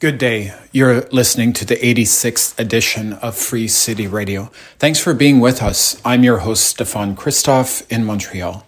Good 0.00 0.16
day. 0.16 0.54
You're 0.72 1.02
listening 1.12 1.52
to 1.52 1.66
the 1.66 1.76
86th 1.76 2.58
edition 2.58 3.12
of 3.12 3.36
Free 3.36 3.68
City 3.68 4.06
Radio. 4.06 4.50
Thanks 4.78 4.98
for 4.98 5.12
being 5.12 5.40
with 5.40 5.62
us. 5.62 6.00
I'm 6.06 6.24
your 6.24 6.38
host, 6.38 6.68
Stefan 6.68 7.14
Christoff 7.14 7.86
in 7.92 8.06
Montreal. 8.06 8.66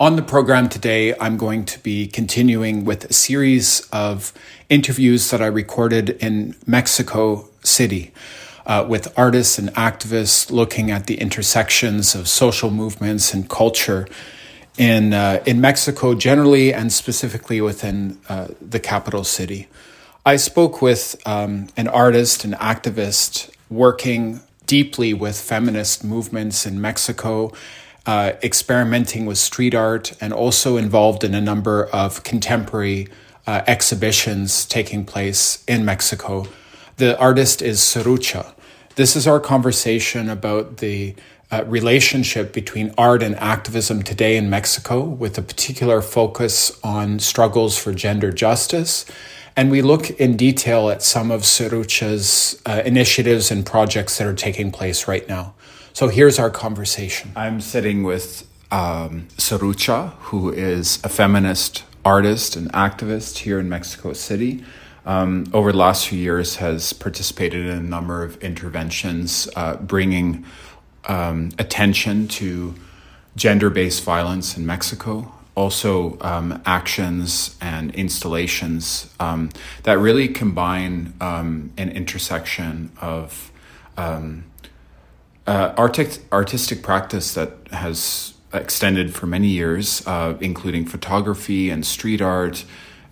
On 0.00 0.16
the 0.16 0.22
program 0.22 0.70
today, 0.70 1.14
I'm 1.18 1.36
going 1.36 1.66
to 1.66 1.78
be 1.80 2.06
continuing 2.06 2.86
with 2.86 3.04
a 3.04 3.12
series 3.12 3.86
of 3.92 4.32
interviews 4.70 5.30
that 5.30 5.42
I 5.42 5.46
recorded 5.46 6.08
in 6.22 6.56
Mexico 6.66 7.50
City 7.62 8.14
uh, 8.64 8.86
with 8.88 9.12
artists 9.14 9.58
and 9.58 9.68
activists 9.74 10.50
looking 10.50 10.90
at 10.90 11.06
the 11.06 11.16
intersections 11.16 12.14
of 12.14 12.28
social 12.28 12.70
movements 12.70 13.34
and 13.34 13.46
culture 13.50 14.08
in, 14.78 15.12
uh, 15.12 15.42
in 15.44 15.60
Mexico 15.60 16.14
generally 16.14 16.72
and 16.72 16.90
specifically 16.94 17.60
within 17.60 18.18
uh, 18.30 18.48
the 18.62 18.80
capital 18.80 19.22
city. 19.22 19.68
I 20.26 20.34
spoke 20.34 20.82
with 20.82 21.14
um, 21.24 21.68
an 21.76 21.86
artist, 21.86 22.44
an 22.44 22.54
activist 22.54 23.48
working 23.70 24.40
deeply 24.66 25.14
with 25.14 25.40
feminist 25.40 26.02
movements 26.02 26.66
in 26.66 26.80
Mexico, 26.80 27.52
uh, 28.06 28.32
experimenting 28.42 29.24
with 29.26 29.38
street 29.38 29.72
art, 29.72 30.14
and 30.20 30.32
also 30.32 30.78
involved 30.78 31.22
in 31.22 31.32
a 31.32 31.40
number 31.40 31.86
of 31.92 32.24
contemporary 32.24 33.06
uh, 33.46 33.62
exhibitions 33.68 34.66
taking 34.66 35.04
place 35.04 35.62
in 35.68 35.84
Mexico. 35.84 36.48
The 36.96 37.16
artist 37.20 37.62
is 37.62 37.78
Sarucha. 37.78 38.52
This 38.96 39.14
is 39.14 39.28
our 39.28 39.38
conversation 39.38 40.28
about 40.28 40.78
the 40.78 41.14
uh, 41.52 41.62
relationship 41.68 42.52
between 42.52 42.92
art 42.98 43.22
and 43.22 43.36
activism 43.36 44.02
today 44.02 44.36
in 44.36 44.50
Mexico, 44.50 45.04
with 45.04 45.38
a 45.38 45.42
particular 45.42 46.02
focus 46.02 46.76
on 46.82 47.20
struggles 47.20 47.78
for 47.78 47.94
gender 47.94 48.32
justice 48.32 49.06
and 49.56 49.70
we 49.70 49.80
look 49.80 50.10
in 50.10 50.36
detail 50.36 50.90
at 50.90 51.02
some 51.02 51.30
of 51.30 51.42
Sarucha's 51.42 52.60
uh, 52.66 52.82
initiatives 52.84 53.50
and 53.50 53.64
projects 53.64 54.18
that 54.18 54.26
are 54.26 54.34
taking 54.34 54.70
place 54.70 55.08
right 55.08 55.26
now. 55.28 55.54
So 55.94 56.08
here's 56.08 56.38
our 56.38 56.50
conversation. 56.50 57.32
I'm 57.34 57.62
sitting 57.62 58.02
with 58.02 58.46
um, 58.70 59.28
who 59.38 60.52
is 60.52 61.02
a 61.02 61.08
feminist 61.08 61.84
artist 62.04 62.54
and 62.54 62.70
activist 62.72 63.38
here 63.38 63.58
in 63.58 63.68
Mexico 63.68 64.12
City. 64.12 64.62
Um, 65.06 65.46
over 65.54 65.72
the 65.72 65.78
last 65.78 66.08
few 66.08 66.18
years, 66.18 66.56
has 66.56 66.92
participated 66.92 67.64
in 67.64 67.78
a 67.78 67.80
number 67.80 68.24
of 68.24 68.36
interventions, 68.42 69.48
uh, 69.56 69.76
bringing 69.76 70.44
um, 71.06 71.50
attention 71.58 72.28
to 72.28 72.74
gender-based 73.36 74.02
violence 74.02 74.56
in 74.56 74.66
Mexico, 74.66 75.32
also 75.56 76.18
um, 76.20 76.62
actions 76.66 77.56
and 77.60 77.92
installations 77.94 79.12
um, 79.18 79.50
that 79.82 79.98
really 79.98 80.28
combine 80.28 81.14
um, 81.20 81.72
an 81.78 81.90
intersection 81.90 82.92
of 83.00 83.50
um, 83.96 84.44
uh, 85.46 85.72
artic- 85.76 86.20
artistic 86.30 86.82
practice 86.82 87.34
that 87.34 87.50
has 87.72 88.34
extended 88.52 89.14
for 89.14 89.26
many 89.26 89.48
years, 89.48 90.06
uh, 90.06 90.36
including 90.40 90.84
photography 90.84 91.70
and 91.70 91.86
street 91.86 92.20
art 92.20 92.64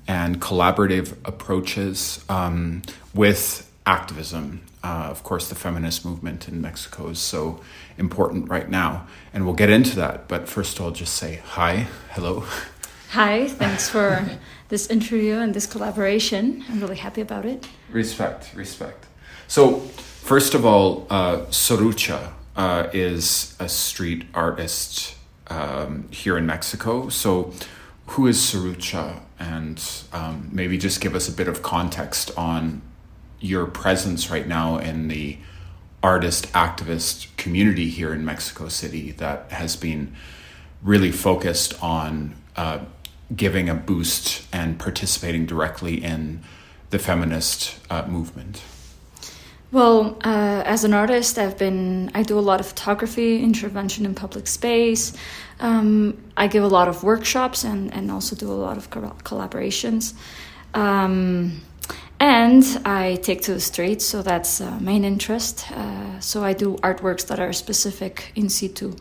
and 0.06 0.40
collaborative 0.40 1.16
approaches 1.24 2.24
um, 2.28 2.82
with 3.14 3.70
activism. 3.86 4.60
Uh, 4.82 5.08
of 5.10 5.22
course, 5.22 5.48
the 5.48 5.54
feminist 5.54 6.04
movement 6.04 6.46
in 6.46 6.60
Mexico 6.60 7.08
is 7.08 7.18
so 7.18 7.60
important 7.98 8.48
right 8.48 8.68
now. 8.68 9.06
And 9.32 9.44
we'll 9.44 9.54
get 9.54 9.70
into 9.70 9.96
that. 9.96 10.28
But 10.28 10.48
first, 10.48 10.80
I'll 10.80 10.90
just 10.90 11.14
say 11.14 11.40
hi, 11.44 11.86
hello. 12.10 12.44
Hi, 13.10 13.46
thanks 13.46 13.88
for 13.88 14.26
this 14.68 14.88
interview 14.88 15.36
and 15.36 15.54
this 15.54 15.66
collaboration. 15.66 16.64
I'm 16.68 16.80
really 16.80 16.96
happy 16.96 17.20
about 17.20 17.44
it. 17.44 17.68
Respect, 17.90 18.52
respect. 18.54 19.06
So, 19.46 19.78
first 19.78 20.54
of 20.54 20.66
all, 20.66 21.06
uh, 21.10 21.42
Sarucha 21.46 22.32
uh, 22.56 22.88
is 22.92 23.54
a 23.60 23.68
street 23.68 24.24
artist 24.34 25.14
um, 25.46 26.08
here 26.10 26.36
in 26.36 26.46
Mexico. 26.46 27.08
So, 27.08 27.52
who 28.06 28.26
is 28.26 28.38
Sarucha? 28.38 29.20
And 29.38 29.80
um, 30.12 30.48
maybe 30.50 30.78
just 30.78 31.00
give 31.00 31.14
us 31.14 31.28
a 31.28 31.32
bit 31.32 31.48
of 31.48 31.62
context 31.62 32.30
on 32.36 32.82
your 33.40 33.66
presence 33.66 34.30
right 34.30 34.48
now 34.48 34.78
in 34.78 35.08
the 35.08 35.38
artist 36.04 36.52
activist 36.52 37.34
community 37.38 37.88
here 37.88 38.12
in 38.12 38.24
Mexico 38.24 38.68
City 38.68 39.12
that 39.12 39.50
has 39.50 39.74
been 39.74 40.14
really 40.82 41.10
focused 41.10 41.82
on 41.82 42.36
uh, 42.56 42.78
giving 43.34 43.70
a 43.70 43.74
boost 43.74 44.44
and 44.52 44.78
participating 44.78 45.46
directly 45.46 46.04
in 46.04 46.42
the 46.90 46.98
feminist 46.98 47.78
uh, 47.88 48.06
movement? 48.06 48.62
Well, 49.72 50.18
uh, 50.22 50.62
as 50.66 50.84
an 50.84 50.92
artist, 50.92 51.38
I've 51.38 51.58
been 51.58 52.10
I 52.14 52.22
do 52.22 52.38
a 52.38 52.46
lot 52.50 52.60
of 52.60 52.66
photography, 52.66 53.42
intervention 53.42 54.04
in 54.04 54.14
public 54.14 54.46
space. 54.46 55.16
Um, 55.58 56.22
I 56.36 56.46
give 56.48 56.62
a 56.62 56.68
lot 56.68 56.86
of 56.86 57.02
workshops 57.02 57.64
and 57.64 57.92
and 57.92 58.10
also 58.10 58.36
do 58.36 58.52
a 58.52 58.60
lot 58.66 58.76
of 58.76 58.90
collaborations. 58.90 60.12
Um, 60.74 61.62
and 62.20 62.64
I 62.84 63.16
take 63.16 63.42
to 63.42 63.54
the 63.54 63.60
streets, 63.60 64.04
so 64.04 64.22
that's 64.22 64.60
uh, 64.60 64.78
main 64.80 65.04
interest. 65.04 65.70
Uh, 65.70 66.20
so 66.20 66.44
I 66.44 66.52
do 66.52 66.76
artworks 66.76 67.26
that 67.26 67.40
are 67.40 67.52
specific 67.52 68.32
in 68.34 68.48
situ 68.48 68.96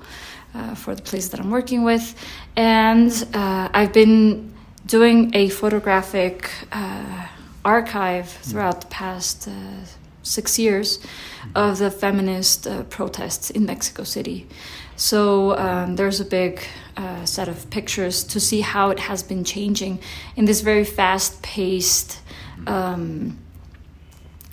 uh, 0.54 0.76
for 0.76 0.96
the 0.96 1.02
place 1.02 1.30
that 1.30 1.40
I'm 1.40 1.52
working 1.52 1.84
with, 1.84 2.16
and 2.56 3.12
uh, 3.34 3.70
I've 3.74 3.94
been 3.94 4.54
doing 4.86 5.32
a 5.34 5.50
photographic 5.50 6.50
uh, 6.72 7.28
archive 7.64 8.30
throughout 8.30 8.82
the 8.82 8.88
past 8.88 9.48
uh, 9.48 9.52
six 10.24 10.60
years 10.60 11.00
of 11.56 11.80
the 11.80 11.92
feminist 11.92 12.68
protests 12.90 13.50
in 13.50 13.66
Mexico 13.66 14.04
City. 14.04 14.48
So 14.96 15.58
um, 15.58 15.96
there's 15.96 16.20
a 16.20 16.26
big 16.26 16.62
uh, 16.96 17.26
set 17.26 17.48
of 17.48 17.70
pictures 17.70 18.24
to 18.26 18.40
see 18.40 18.62
how 18.62 18.92
it 18.92 19.00
has 19.00 19.24
been 19.24 19.44
changing 19.44 20.00
in 20.36 20.46
this 20.46 20.62
very 20.62 20.86
fast 20.86 21.42
paced 21.42 22.20
um, 22.68 23.38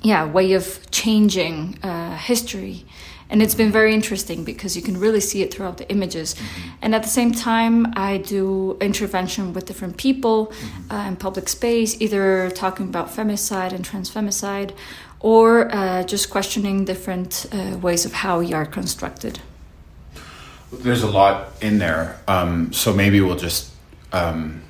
yeah 0.02 0.24
way 0.24 0.52
of 0.52 0.90
changing 0.90 1.78
uh, 1.82 2.16
history 2.16 2.84
and 3.28 3.40
it's 3.42 3.54
been 3.54 3.70
very 3.70 3.94
interesting 3.94 4.44
because 4.44 4.76
you 4.76 4.82
can 4.82 4.98
really 4.98 5.20
see 5.20 5.40
it 5.42 5.54
throughout 5.54 5.78
the 5.78 5.88
images 5.90 6.34
mm-hmm. 6.34 6.70
and 6.82 6.94
at 6.94 7.02
the 7.02 7.08
same 7.08 7.32
time 7.32 7.86
i 7.96 8.16
do 8.16 8.76
intervention 8.80 9.52
with 9.52 9.66
different 9.66 9.96
people 9.96 10.46
mm-hmm. 10.46 10.92
uh, 10.92 11.08
in 11.08 11.16
public 11.16 11.48
space 11.48 12.00
either 12.00 12.50
talking 12.50 12.88
about 12.88 13.08
femicide 13.08 13.72
and 13.72 13.84
transfemicide 13.84 14.72
or 15.20 15.72
uh, 15.74 16.02
just 16.04 16.30
questioning 16.30 16.84
different 16.86 17.46
uh, 17.52 17.76
ways 17.78 18.06
of 18.06 18.12
how 18.12 18.38
we 18.40 18.52
are 18.52 18.66
constructed 18.66 19.38
there's 20.72 21.02
a 21.02 21.10
lot 21.10 21.48
in 21.60 21.78
there 21.78 22.18
um, 22.26 22.72
so 22.72 22.92
maybe 22.92 23.20
we'll 23.20 23.36
just 23.36 23.70
um, 24.12 24.62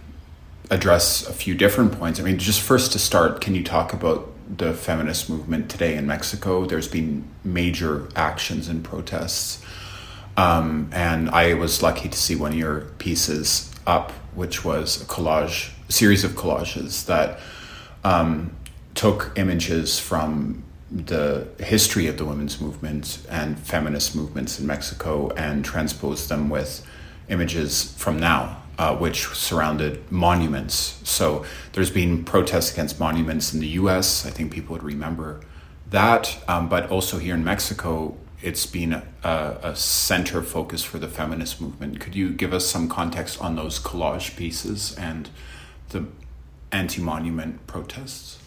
address 0.70 1.26
a 1.26 1.32
few 1.32 1.54
different 1.54 1.92
points. 1.98 2.20
I 2.20 2.22
mean, 2.22 2.38
just 2.38 2.60
first 2.60 2.92
to 2.92 2.98
start, 2.98 3.41
can 3.41 3.54
you 3.54 3.64
talk 3.64 3.92
about 3.92 4.28
the 4.56 4.72
feminist 4.72 5.28
movement 5.28 5.69
today 5.69 5.97
in 5.97 6.06
Mexico? 6.06 6.64
There's 6.64 6.88
been 6.88 7.28
major 7.44 8.08
actions 8.14 8.69
and 8.69 8.84
protests. 8.84 9.64
Um, 10.36 10.88
and 10.92 11.28
I 11.31 11.54
was 11.54 11.82
lucky 11.82 12.08
to 12.08 12.16
see 12.16 12.36
one 12.36 12.53
of 12.53 12.58
your 12.58 12.82
pieces 12.98 13.70
up, 13.86 14.12
which 14.34 14.64
was 14.64 15.03
a 15.03 15.04
collage, 15.04 15.72
a 15.88 15.92
series 15.92 16.22
of 16.22 16.32
collages 16.32 17.04
that 17.06 17.41
um, 18.04 18.56
took 18.94 19.32
images 19.37 19.98
from 19.98 20.62
the 20.91 21.48
history 21.58 22.06
of 22.06 22.16
the 22.16 22.25
women's 22.25 22.60
movement 22.60 23.25
and 23.28 23.58
feminist 23.58 24.14
movements 24.16 24.58
in 24.58 24.66
Mexico 24.66 25.31
and 25.31 25.64
transposed 25.64 26.28
them 26.28 26.48
with 26.48 26.84
images 27.28 27.92
from 27.97 28.19
now 28.19 28.59
uh, 28.80 28.96
which 28.96 29.26
surrounded 29.26 30.10
monuments. 30.10 30.98
So 31.04 31.44
there's 31.74 31.91
been 31.91 32.24
protests 32.24 32.72
against 32.72 32.98
monuments 32.98 33.52
in 33.52 33.60
the 33.60 33.68
US. 33.80 34.24
I 34.24 34.30
think 34.30 34.50
people 34.50 34.72
would 34.72 34.82
remember 34.82 35.43
that. 35.90 36.38
Um, 36.49 36.70
but 36.70 36.90
also 36.90 37.19
here 37.19 37.34
in 37.34 37.44
Mexico, 37.44 38.16
it's 38.40 38.64
been 38.64 38.94
a, 38.94 39.58
a, 39.62 39.76
center 39.76 40.43
focus 40.43 40.82
for 40.82 40.99
the 40.99 41.08
feminist 41.08 41.60
movement. 41.60 42.00
Could 42.00 42.16
you 42.16 42.31
give 42.31 42.55
us 42.55 42.66
some 42.66 42.88
context 42.88 43.38
on 43.38 43.55
those 43.55 43.78
collage 43.78 44.34
pieces 44.34 44.96
and 44.96 45.28
the 45.90 46.06
anti 46.72 47.02
monument 47.02 47.66
protests? 47.66 48.39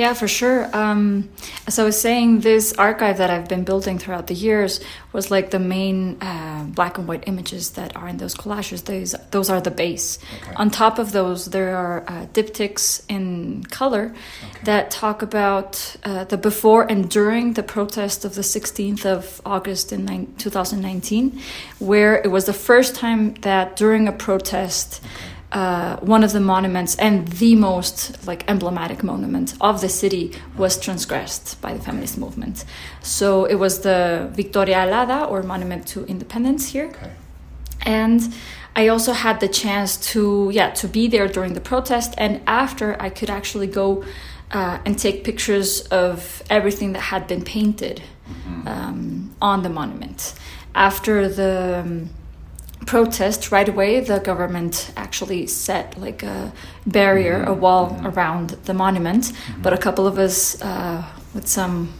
Yeah, 0.00 0.14
for 0.14 0.28
sure. 0.28 0.64
Um, 0.74 1.28
as 1.66 1.78
I 1.78 1.84
was 1.84 2.00
saying, 2.00 2.40
this 2.40 2.72
archive 2.72 3.18
that 3.18 3.28
I've 3.28 3.50
been 3.50 3.64
building 3.64 3.98
throughout 3.98 4.28
the 4.28 4.34
years 4.34 4.80
was 5.12 5.30
like 5.30 5.50
the 5.50 5.58
main 5.58 6.16
uh, 6.22 6.64
black 6.68 6.96
and 6.96 7.06
white 7.06 7.24
images 7.26 7.72
that 7.72 7.94
are 7.96 8.08
in 8.08 8.16
those 8.16 8.34
collages. 8.34 8.82
Those 8.86 9.14
those 9.30 9.50
are 9.50 9.60
the 9.60 9.70
base. 9.70 10.18
Okay. 10.40 10.54
On 10.56 10.70
top 10.70 10.98
of 10.98 11.12
those, 11.12 11.50
there 11.50 11.76
are 11.76 12.02
uh, 12.08 12.24
diptychs 12.32 13.04
in 13.10 13.64
color 13.64 14.14
okay. 14.42 14.64
that 14.64 14.90
talk 14.90 15.20
about 15.20 15.96
uh, 16.04 16.24
the 16.24 16.38
before 16.38 16.90
and 16.90 17.10
during 17.10 17.52
the 17.52 17.62
protest 17.62 18.24
of 18.24 18.34
the 18.34 18.46
16th 18.56 19.04
of 19.04 19.42
August 19.44 19.92
in 19.92 20.34
2019, 20.36 21.42
where 21.78 22.16
it 22.16 22.30
was 22.30 22.46
the 22.46 22.54
first 22.54 22.94
time 22.94 23.34
that 23.42 23.76
during 23.76 24.08
a 24.08 24.12
protest. 24.12 25.02
Okay 25.04 25.36
uh, 25.52 25.96
one 25.96 26.22
of 26.24 26.32
the 26.32 26.40
monuments 26.40 26.94
and 26.96 27.26
the 27.28 27.56
most 27.56 28.26
like 28.26 28.48
emblematic 28.48 29.02
monument 29.02 29.54
of 29.60 29.80
the 29.80 29.88
city 29.88 30.32
was 30.56 30.78
transgressed 30.78 31.60
by 31.60 31.72
the 31.74 31.80
feminist 31.80 32.18
movement. 32.18 32.64
So 33.02 33.44
it 33.46 33.56
was 33.56 33.80
the 33.80 34.30
Victoria 34.32 34.78
Alada 34.86 35.28
or 35.30 35.42
Monument 35.42 35.86
to 35.88 36.04
Independence 36.06 36.68
here, 36.68 36.86
Okay. 36.86 37.10
and 37.82 38.20
I 38.76 38.88
also 38.88 39.12
had 39.12 39.40
the 39.40 39.48
chance 39.48 39.96
to 40.12 40.50
yeah 40.52 40.70
to 40.70 40.86
be 40.88 41.08
there 41.08 41.26
during 41.28 41.54
the 41.54 41.60
protest, 41.60 42.14
and 42.16 42.40
after 42.46 42.96
I 43.02 43.10
could 43.10 43.30
actually 43.30 43.66
go 43.66 44.04
uh, 44.52 44.78
and 44.84 44.98
take 44.98 45.24
pictures 45.24 45.80
of 45.88 46.42
everything 46.48 46.92
that 46.92 47.00
had 47.00 47.26
been 47.26 47.42
painted 47.42 48.02
um, 48.66 49.30
on 49.40 49.62
the 49.62 49.68
monument. 49.68 50.34
After 50.74 51.28
the 51.28 51.80
um, 51.84 52.10
protest, 52.90 53.52
right 53.52 53.68
away 53.68 54.00
the 54.00 54.18
government 54.18 54.90
actually 54.96 55.46
set 55.46 55.96
like 55.96 56.24
a 56.24 56.52
barrier, 56.84 57.44
a 57.44 57.54
wall 57.54 57.96
around 58.02 58.50
the 58.64 58.74
monument. 58.74 59.32
But 59.62 59.72
a 59.72 59.78
couple 59.78 60.08
of 60.08 60.18
us, 60.18 60.60
uh, 60.60 61.04
with 61.32 61.46
some 61.46 61.92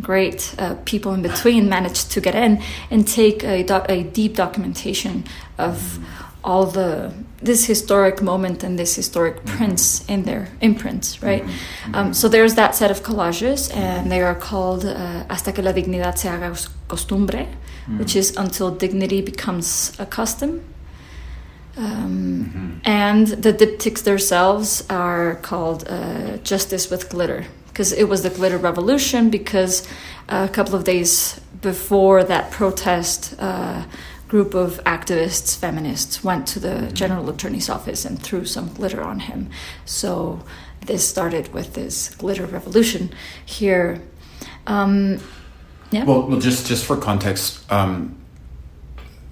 great 0.00 0.54
uh, 0.58 0.74
people 0.84 1.12
in 1.14 1.22
between, 1.22 1.68
managed 1.68 2.10
to 2.12 2.20
get 2.20 2.34
in 2.34 2.62
and 2.90 3.06
take 3.06 3.42
a, 3.44 3.62
doc- 3.62 3.86
a 3.88 4.02
deep 4.02 4.34
documentation 4.34 5.24
of 5.58 5.98
all 6.44 6.66
the 6.66 7.12
this 7.42 7.66
historic 7.66 8.22
moment 8.22 8.64
and 8.64 8.78
this 8.78 8.96
historic 8.96 9.44
prints 9.44 10.04
in 10.08 10.22
their 10.22 10.48
imprints, 10.60 11.22
right? 11.22 11.44
Um, 11.92 12.14
so 12.14 12.28
there's 12.28 12.54
that 12.54 12.74
set 12.74 12.90
of 12.90 13.02
collages, 13.02 13.70
and 13.74 14.10
they 14.10 14.22
are 14.22 14.34
called 14.34 14.84
uh, 14.84 15.24
"Hasta 15.28 15.52
que 15.52 15.62
la 15.62 15.72
dignidad 15.72 16.18
se 16.18 16.28
haga 16.28 16.54
costumbre," 16.88 17.46
which 17.98 18.16
is 18.16 18.36
until 18.36 18.70
dignity 18.70 19.20
becomes 19.22 19.92
a 19.98 20.06
custom. 20.06 20.60
Um, 21.76 22.80
And 22.84 23.26
the 23.42 23.52
diptychs 23.52 24.02
themselves 24.04 24.84
are 24.88 25.36
called 25.42 25.84
uh, 25.88 26.38
"Justice 26.42 26.90
with 26.90 27.10
Glitter" 27.10 27.44
because 27.76 27.92
it 27.92 28.08
was 28.08 28.22
the 28.22 28.30
glitter 28.30 28.56
revolution. 28.56 29.28
Because 29.28 29.86
a 30.30 30.48
couple 30.48 30.74
of 30.74 30.84
days 30.84 31.38
before 31.60 32.24
that 32.24 32.50
protest, 32.50 33.34
uh, 33.38 33.84
group 34.28 34.54
of 34.54 34.82
activists, 34.84 35.54
feminists, 35.54 36.24
went 36.24 36.46
to 36.46 36.58
the 36.58 36.90
general 36.92 37.28
attorney's 37.28 37.68
office 37.68 38.06
and 38.06 38.20
threw 38.20 38.46
some 38.46 38.72
glitter 38.72 39.02
on 39.02 39.20
him. 39.20 39.50
So 39.84 40.40
this 40.86 41.06
started 41.06 41.52
with 41.52 41.74
this 41.74 42.14
glitter 42.14 42.46
revolution 42.46 43.10
here. 43.44 44.00
Um, 44.66 45.20
yeah. 45.90 46.04
Well, 46.04 46.26
well, 46.28 46.40
just 46.40 46.66
just 46.66 46.86
for 46.86 46.96
context, 46.96 47.70
um, 47.70 48.16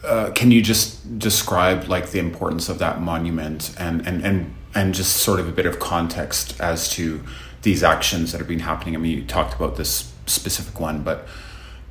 uh, 0.05 0.33
can 0.35 0.51
you 0.51 0.61
just 0.61 1.19
describe 1.19 1.89
like 1.89 2.11
the 2.11 2.19
importance 2.19 2.69
of 2.69 2.79
that 2.81 3.01
monument 3.01 3.75
and 3.79 4.07
and 4.07 4.23
and 4.23 4.55
and 4.75 4.95
just 4.95 5.17
sort 5.17 5.41
of 5.41 5.49
a 5.49 5.53
bit 5.53 5.65
of 5.65 5.79
context 5.79 6.61
as 6.61 6.91
to 6.91 7.23
these 7.65 7.83
actions 7.83 8.33
that 8.33 8.39
have 8.39 8.49
been 8.49 8.61
happening? 8.61 8.95
I 8.95 8.99
mean, 8.99 9.19
you 9.19 9.25
talked 9.25 9.55
about 9.55 9.77
this 9.77 10.13
specific 10.27 10.79
one, 10.79 11.03
but 11.03 11.27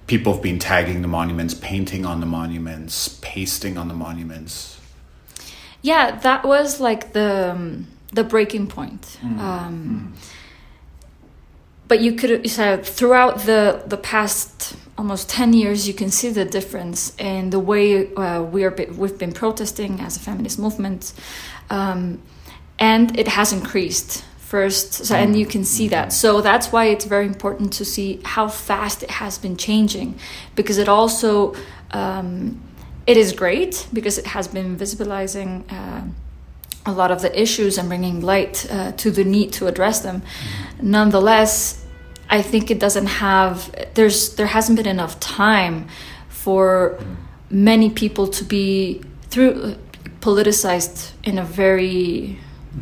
people 0.08 0.34
have 0.34 0.42
been 0.42 0.60
tagging 0.60 1.02
the 1.02 1.08
monuments, 1.08 1.54
painting 1.54 2.06
on 2.06 2.20
the 2.20 2.26
monuments, 2.26 3.20
pasting 3.22 3.78
on 3.78 3.88
the 3.88 3.94
monuments. 3.94 4.80
yeah 5.82 6.18
that 6.20 6.46
was 6.46 6.80
like 6.80 7.14
the 7.14 7.52
um, 7.52 7.88
the 8.14 8.24
breaking 8.24 8.68
point. 8.68 9.20
Um, 9.24 10.14
but 11.88 12.00
you 12.02 12.14
could 12.14 12.50
so 12.50 12.78
throughout 12.78 13.40
the 13.42 13.84
the 13.86 13.98
past 13.98 14.76
almost 14.98 15.30
10 15.30 15.54
years 15.54 15.88
you 15.88 15.94
can 15.94 16.12
see 16.12 16.30
the 16.30 16.46
difference 16.46 17.14
in 17.18 17.50
the 17.50 17.60
way 17.60 18.14
uh, 18.14 18.42
we 18.42 18.64
are 18.64 18.76
we've 19.02 19.18
been 19.18 19.34
protesting 19.34 20.00
as 20.00 20.18
a 20.18 20.20
feminist 20.20 20.60
movement. 20.60 21.14
Um, 21.70 22.22
and 22.80 23.18
it 23.18 23.28
has 23.28 23.54
increased 23.54 24.26
first 24.54 24.90
so, 25.06 25.16
and 25.16 25.36
you 25.42 25.48
can 25.54 25.64
see 25.76 25.88
that 25.88 26.14
so 26.14 26.30
that's 26.50 26.68
why 26.74 26.84
it's 26.94 27.06
very 27.16 27.26
important 27.26 27.74
to 27.80 27.84
see 27.84 28.20
how 28.36 28.46
fast 28.48 29.02
it 29.02 29.10
has 29.22 29.34
been 29.40 29.58
changing 29.58 30.10
because 30.56 30.78
it 30.78 30.88
also 30.88 31.56
um, 31.90 32.62
it 33.08 33.18
is 33.18 33.30
great 33.34 33.88
because 33.92 34.20
it 34.20 34.28
has 34.28 34.48
been 34.48 34.78
visibilizing 34.78 35.52
uh, 35.72 36.04
a 36.86 36.92
lot 36.92 37.10
of 37.10 37.20
the 37.26 37.32
issues 37.46 37.80
and 37.80 37.90
bringing 37.90 38.22
light 38.22 38.56
uh, 38.70 38.92
to 38.92 39.10
the 39.10 39.24
need 39.24 39.52
to 39.54 39.68
address 39.68 40.02
them. 40.02 40.22
Nonetheless, 40.82 41.84
I 42.30 42.42
think 42.42 42.70
it 42.70 42.80
doesn't 42.80 43.08
have 43.08 43.56
there's 43.96 44.36
there 44.36 44.52
hasn't 44.58 44.76
been 44.78 44.92
enough 44.98 45.20
time 45.20 45.88
for 46.30 47.00
many 47.50 47.90
people 47.90 48.28
to 48.28 48.44
be 48.44 49.02
through 49.32 49.76
politicized 50.22 51.12
in 51.24 51.38
a 51.38 51.44
very 51.44 52.38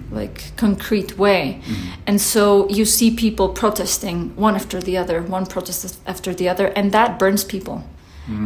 like 0.10 0.56
concrete 0.56 1.18
way. 1.18 1.62
And 2.08 2.22
so 2.22 2.70
you 2.70 2.86
see 2.86 3.16
people 3.16 3.50
protesting 3.50 4.36
one 4.36 4.56
after 4.56 4.80
the 4.82 4.98
other 4.98 5.22
one 5.22 5.46
protest 5.46 6.00
after 6.06 6.34
the 6.34 6.48
other 6.50 6.68
and 6.68 6.92
that 6.92 7.20
burns 7.20 7.44
people. 7.44 7.84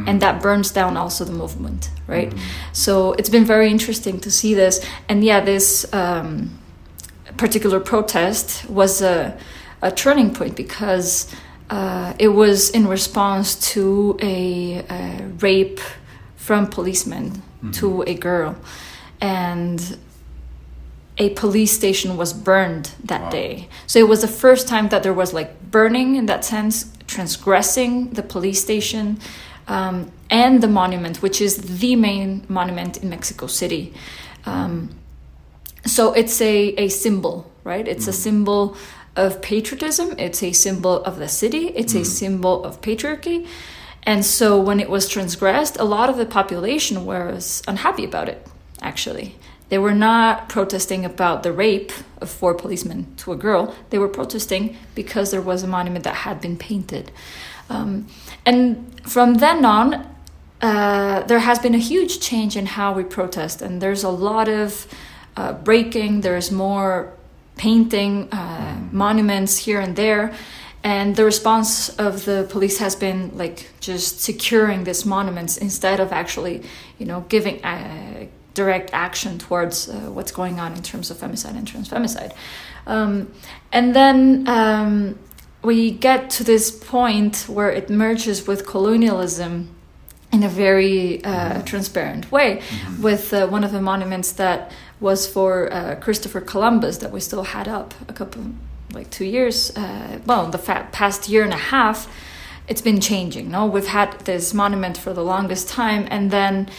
And 0.08 0.22
that 0.22 0.42
burns 0.42 0.72
down 0.72 0.98
also 0.98 1.26
the 1.26 1.34
movement 1.34 1.92
right? 2.08 2.34
So 2.72 3.14
it's 3.14 3.30
been 3.30 3.46
very 3.46 3.70
interesting 3.70 4.20
to 4.22 4.32
see 4.32 4.54
this. 4.54 4.86
And 5.10 5.24
yeah 5.24 5.40
this 5.40 5.92
um, 5.94 6.58
particular 7.38 7.80
protest 7.80 8.68
was 8.70 9.02
a, 9.02 9.38
a 9.82 9.92
turning 9.92 10.34
point 10.34 10.56
because 10.56 11.34
uh, 11.70 12.14
it 12.20 12.30
was 12.30 12.70
in 12.70 12.88
response 12.88 13.56
to 13.74 14.18
a, 14.22 14.86
a 14.90 15.28
rape 15.40 15.80
from 16.36 16.68
policemen 16.68 17.42
to 17.72 18.04
a 18.04 18.14
girl. 18.14 18.56
And 19.20 19.98
a 21.18 21.30
police 21.30 21.72
station 21.72 22.18
was 22.18 22.34
burned 22.34 22.92
that 23.04 23.22
Wow. 23.24 23.30
day. 23.30 23.70
So 23.88 24.00
it 24.00 24.08
was 24.08 24.22
the 24.22 24.28
first 24.28 24.68
time 24.68 24.90
that 24.90 25.04
there 25.04 25.14
was 25.14 25.34
like 25.34 25.72
burning 25.72 26.16
in 26.16 26.26
that 26.26 26.44
sense, 26.44 26.86
transgressing 27.08 28.12
the 28.12 28.24
police 28.24 28.62
station 28.62 29.20
um, 29.68 30.12
and 30.30 30.62
the 30.62 30.68
monument, 30.68 31.22
which 31.22 31.40
is 31.42 31.58
the 31.80 31.96
main 31.96 32.46
monument 32.50 32.98
in 32.98 33.10
Mexico 33.10 33.48
City. 33.48 33.94
Um, 34.46 34.90
so 35.86 36.14
it's 36.14 36.42
a, 36.42 36.70
a 36.78 36.90
symbol, 36.90 37.50
right? 37.64 37.88
It's 37.88 38.08
a 38.08 38.14
symbol 38.14 38.76
of 39.16 39.42
patriotism, 39.42 40.16
it's 40.18 40.44
a 40.44 40.52
symbol 40.52 41.04
of 41.04 41.18
the 41.20 41.28
city, 41.28 41.68
it's 41.70 41.96
a 41.96 42.04
symbol 42.04 42.64
of 42.66 42.82
patriarchy. 42.82 43.48
And 44.04 44.26
so 44.26 44.60
when 44.60 44.80
it 44.80 44.90
was 44.90 45.08
transgressed, 45.08 45.78
a 45.80 45.84
lot 45.84 46.10
of 46.10 46.18
the 46.18 46.26
population 46.26 47.06
was 47.06 47.64
unhappy 47.68 48.04
about 48.04 48.28
it, 48.30 48.46
actually. 48.82 49.36
They 49.70 49.78
were 49.78 49.96
not 49.96 50.50
protesting 50.50 51.06
about 51.06 51.44
the 51.44 51.52
rape 51.52 51.92
of 52.22 52.30
four 52.30 52.54
policemen 52.54 53.16
to 53.18 53.32
a 53.32 53.36
girl. 53.36 53.76
They 53.90 53.98
were 53.98 54.08
protesting 54.08 54.78
because 54.94 55.32
there 55.32 55.42
was 55.42 55.64
a 55.64 55.68
monument 55.68 56.04
that 56.04 56.16
had 56.16 56.40
been 56.40 56.58
painted. 56.58 57.12
Um, 57.70 58.08
and 58.46 59.02
from 59.10 59.36
then 59.36 59.66
on, 59.66 60.08
uh, 60.62 61.24
there 61.24 61.40
has 61.40 61.60
been 61.60 61.76
a 61.76 61.80
huge 61.80 62.20
change 62.20 62.56
in 62.56 62.66
how 62.66 62.94
we 62.94 63.04
protest, 63.04 63.62
and 63.62 63.82
there's 63.82 64.04
a 64.04 64.10
lot 64.10 64.48
of 64.48 64.88
uh, 65.36 65.54
breaking, 65.54 66.22
there's 66.22 66.52
more 66.52 67.12
painting, 67.58 68.30
uh, 68.32 68.80
monuments 68.92 69.58
here 69.58 69.80
and 69.80 69.96
there. 69.96 70.34
And 70.84 71.16
the 71.16 71.26
response 71.26 71.90
of 71.98 72.26
the 72.26 72.48
police 72.50 72.78
has 72.78 72.96
been 72.96 73.36
like 73.36 73.72
just 73.80 74.22
securing 74.22 74.84
these 74.84 75.04
monuments 75.06 75.58
instead 75.58 76.00
of 76.00 76.12
actually, 76.12 76.62
you 77.00 77.08
know, 77.08 77.26
giving 77.28 77.64
uh, 77.66 78.28
direct 78.56 78.90
action 78.94 79.38
towards 79.38 79.88
uh, 79.88 79.94
what's 80.16 80.32
going 80.32 80.60
on 80.60 80.74
in 80.74 80.82
terms 80.82 81.12
of 81.12 81.18
femicide 81.18 81.56
and 81.56 81.68
transfemicide. 81.68 82.34
Um, 82.88 83.32
and 83.72 83.96
then 83.96 84.48
um, 84.48 85.20
we 85.62 85.92
get 85.92 86.30
to 86.32 86.44
this 86.44 86.72
point 86.72 87.46
where 87.48 87.70
it 87.70 87.90
merges 87.90 88.48
with 88.48 88.66
colonialism 88.66 89.70
in 90.32 90.44
a 90.44 90.50
very 90.50 91.24
uh, 91.24 91.62
transparent 91.64 92.32
way 92.32 92.62
with 93.00 93.34
uh, 93.34 93.48
one 93.48 93.64
of 93.64 93.72
the 93.72 93.82
monuments 93.82 94.32
that 94.34 94.72
was 95.00 95.28
for 95.28 95.72
uh, 95.72 95.96
Christopher 95.96 96.42
Columbus 96.42 96.98
that 96.98 97.12
we 97.12 97.20
still 97.20 97.44
had 97.44 97.68
up 97.68 97.94
a 98.10 98.14
couple 98.14 98.42
like 98.94 99.10
two 99.10 99.26
years 99.26 99.76
uh, 99.76 100.20
well 100.26 100.50
the 100.50 100.58
fa- 100.58 100.88
past 100.92 101.30
year 101.30 101.44
and 101.44 101.54
a 101.54 101.58
half. 101.58 102.08
It's 102.68 102.82
been 102.82 103.00
changing 103.00 103.50
no? 103.52 103.66
We've 103.66 103.88
had 103.88 104.20
this 104.22 104.54
monument 104.54 104.98
for 104.98 105.14
the 105.14 105.24
longest 105.24 105.70
time 105.70 106.08
and 106.10 106.32
then 106.32 106.70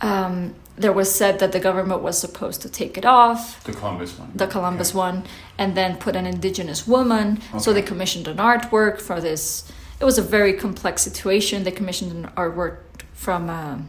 um, 0.00 0.54
there 0.76 0.92
was 0.92 1.14
said 1.14 1.38
that 1.38 1.52
the 1.52 1.60
government 1.60 2.02
was 2.02 2.18
supposed 2.18 2.60
to 2.62 2.68
take 2.68 2.98
it 2.98 3.04
off 3.04 3.64
The 3.64 3.72
Columbus 3.72 4.18
one. 4.18 4.30
the 4.34 4.46
Columbus 4.46 4.94
one, 4.94 5.24
and 5.56 5.74
then 5.74 5.96
put 5.96 6.16
an 6.16 6.26
indigenous 6.26 6.86
woman. 6.86 7.40
So 7.58 7.72
they 7.72 7.82
commissioned 7.82 8.28
an 8.28 8.36
artwork 8.36 9.00
for 9.00 9.20
this. 9.20 9.70
It 10.00 10.04
was 10.04 10.18
a 10.18 10.22
very 10.22 10.52
complex 10.52 11.02
situation. 11.02 11.64
They 11.64 11.70
commissioned 11.70 12.12
an 12.12 12.30
artwork 12.36 12.78
from 13.14 13.48
a 13.48 13.82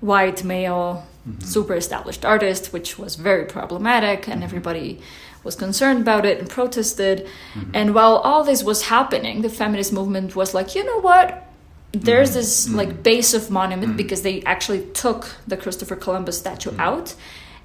white 0.00 0.44
male, 0.44 1.06
mm-hmm. 1.26 1.40
super 1.40 1.74
established 1.74 2.24
artist, 2.24 2.72
which 2.72 2.98
was 2.98 3.16
very 3.16 3.46
problematic, 3.46 4.28
and 4.28 4.36
mm-hmm. 4.36 4.42
everybody 4.44 5.00
was 5.42 5.56
concerned 5.56 6.02
about 6.02 6.26
it 6.26 6.38
and 6.38 6.50
protested. 6.50 7.26
Mm-hmm. 7.54 7.70
And 7.72 7.94
while 7.94 8.16
all 8.16 8.44
this 8.44 8.62
was 8.62 8.82
happening, 8.82 9.40
the 9.40 9.48
feminist 9.48 9.92
movement 9.92 10.36
was 10.36 10.52
like, 10.52 10.74
you 10.74 10.84
know 10.84 11.00
what? 11.00 11.49
There's 11.92 12.34
this 12.34 12.68
like 12.68 13.02
base 13.02 13.34
of 13.34 13.50
monument 13.50 13.96
because 13.96 14.22
they 14.22 14.42
actually 14.42 14.86
took 14.92 15.34
the 15.46 15.56
Christopher 15.56 15.96
Columbus 15.96 16.38
statue 16.38 16.72
out 16.78 17.14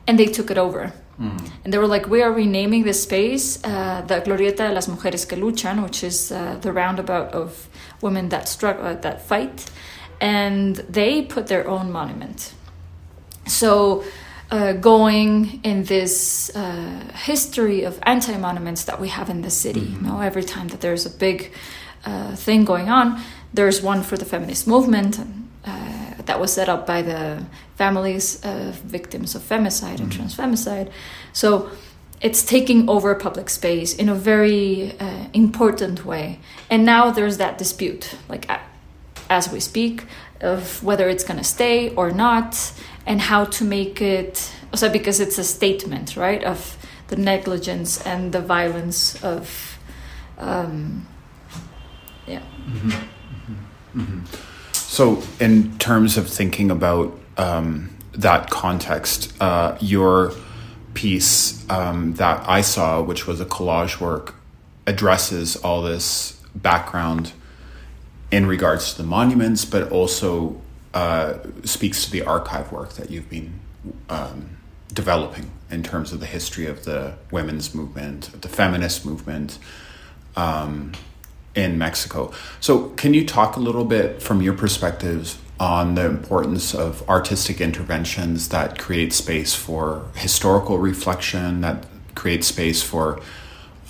and 0.08 0.18
they 0.18 0.26
took 0.26 0.50
it 0.50 0.58
over. 0.58 0.94
Mm. 1.20 1.50
And 1.64 1.74
they 1.74 1.78
were 1.78 1.88
like, 1.88 2.08
we 2.08 2.22
are 2.22 2.32
renaming 2.32 2.84
this 2.84 3.04
space 3.04 3.64
uh, 3.64 4.02
the 4.02 4.22
Glorieta 4.22 4.68
de 4.68 4.74
las 4.74 4.88
Mujeres 4.88 5.28
que 5.28 5.38
Luchan, 5.38 5.82
which 5.84 6.04
is 6.04 6.32
uh, 6.32 6.58
the 6.62 6.74
roundabout 6.74 7.32
of 7.34 7.70
women 8.02 8.30
that 8.30 8.48
struggle, 8.48 8.86
uh, 8.86 8.96
that 8.96 9.22
fight. 9.22 9.70
And 10.20 10.76
they 10.76 11.22
put 11.22 11.48
their 11.48 11.68
own 11.68 11.92
monument. 11.92 12.54
So, 13.48 14.04
uh, 14.52 14.74
going 14.74 15.60
in 15.64 15.84
this 15.84 16.56
uh, 16.56 17.12
history 17.16 17.84
of 17.84 18.00
anti 18.04 18.38
monuments 18.38 18.86
that 18.86 19.00
we 19.00 19.10
have 19.10 19.30
in 19.30 19.42
the 19.42 19.50
city, 19.50 19.82
mm-hmm. 19.82 20.06
you 20.06 20.12
know, 20.12 20.20
every 20.20 20.44
time 20.44 20.68
that 20.70 20.82
there's 20.82 21.06
a 21.06 21.10
big 21.10 21.52
uh, 22.06 22.36
thing 22.36 22.66
going 22.66 22.90
on, 22.90 23.22
there's 23.56 23.82
one 23.82 24.04
for 24.04 24.18
the 24.18 24.26
feminist 24.26 24.68
movement. 24.68 25.20
And, 25.20 25.46
that 26.26 26.40
was 26.40 26.54
set 26.54 26.70
up 26.70 26.86
by 26.86 27.02
the 27.02 27.46
families 27.76 28.44
of 28.44 28.76
victims 28.76 29.36
of 29.36 29.42
femicide 29.42 30.00
and 30.00 30.12
mm-hmm. 30.12 30.24
transfemicide. 30.24 30.92
So 31.34 31.70
it's 32.22 32.44
taking 32.44 32.90
over 32.90 33.14
public 33.16 33.50
space 33.50 33.96
in 33.96 34.10
a 34.10 34.16
very 34.16 34.98
uh, 35.00 35.28
important 35.34 36.06
way. 36.06 36.40
And 36.70 36.86
now 36.86 37.12
there's 37.12 37.38
that 37.38 37.58
dispute, 37.58 38.16
like 38.30 38.50
as 39.30 39.52
we 39.52 39.60
speak, 39.60 40.06
of 40.42 40.84
whether 40.84 41.10
it's 41.10 41.24
going 41.24 41.38
to 41.38 41.44
stay 41.44 41.94
or 41.96 42.12
not, 42.12 42.74
and 43.06 43.22
how 43.22 43.46
to 43.46 43.64
make 43.64 44.02
it. 44.02 44.52
Also, 44.72 44.90
because 44.90 45.20
it's 45.20 45.38
a 45.38 45.44
statement, 45.44 46.18
right, 46.18 46.44
of 46.44 46.78
the 47.08 47.16
negligence 47.16 48.06
and 48.06 48.32
the 48.32 48.42
violence 48.42 49.24
of, 49.24 49.78
um, 50.38 51.08
yeah. 52.28 52.40
Mm-hmm. 52.40 53.15
Mm-hmm. 53.96 54.26
So, 54.74 55.24
in 55.40 55.78
terms 55.78 56.18
of 56.18 56.30
thinking 56.30 56.72
about 56.72 57.18
um, 57.38 57.96
that 58.14 58.50
context, 58.50 59.34
uh, 59.42 59.78
your 59.82 60.34
piece 60.94 61.70
um, 61.70 62.14
that 62.16 62.48
I 62.48 62.62
saw, 62.62 63.02
which 63.02 63.28
was 63.28 63.42
a 63.42 63.46
collage 63.46 64.00
work, 64.00 64.36
addresses 64.88 65.56
all 65.58 65.82
this 65.82 66.40
background 66.54 67.34
in 68.32 68.46
regards 68.46 68.94
to 68.94 69.02
the 69.02 69.08
monuments, 69.08 69.66
but 69.66 69.92
also 69.92 70.62
uh, 70.94 71.40
speaks 71.64 72.06
to 72.06 72.12
the 72.12 72.24
archive 72.24 72.72
work 72.72 72.94
that 72.94 73.10
you've 73.10 73.30
been 73.30 73.60
um, 74.10 74.58
developing 74.94 75.52
in 75.70 75.84
terms 75.84 76.14
of 76.14 76.20
the 76.20 76.26
history 76.26 76.66
of 76.66 76.86
the 76.86 77.16
women's 77.32 77.76
movement, 77.76 78.42
the 78.42 78.50
feminist 78.50 79.06
movement. 79.06 79.60
Um, 80.36 80.94
in 81.56 81.78
Mexico. 81.78 82.32
So, 82.60 82.90
can 82.90 83.14
you 83.14 83.26
talk 83.26 83.56
a 83.56 83.60
little 83.60 83.86
bit 83.86 84.22
from 84.22 84.42
your 84.42 84.54
perspectives 84.54 85.38
on 85.60 85.96
the 85.96 86.06
importance 86.06 86.76
of 86.76 87.08
artistic 87.10 87.62
interventions 87.62 88.50
that 88.50 88.78
create 88.78 89.14
space 89.14 89.56
for 89.56 90.06
historical 90.16 90.78
reflection, 90.78 91.62
that 91.62 91.86
create 92.14 92.44
space 92.44 92.84
for 92.84 93.20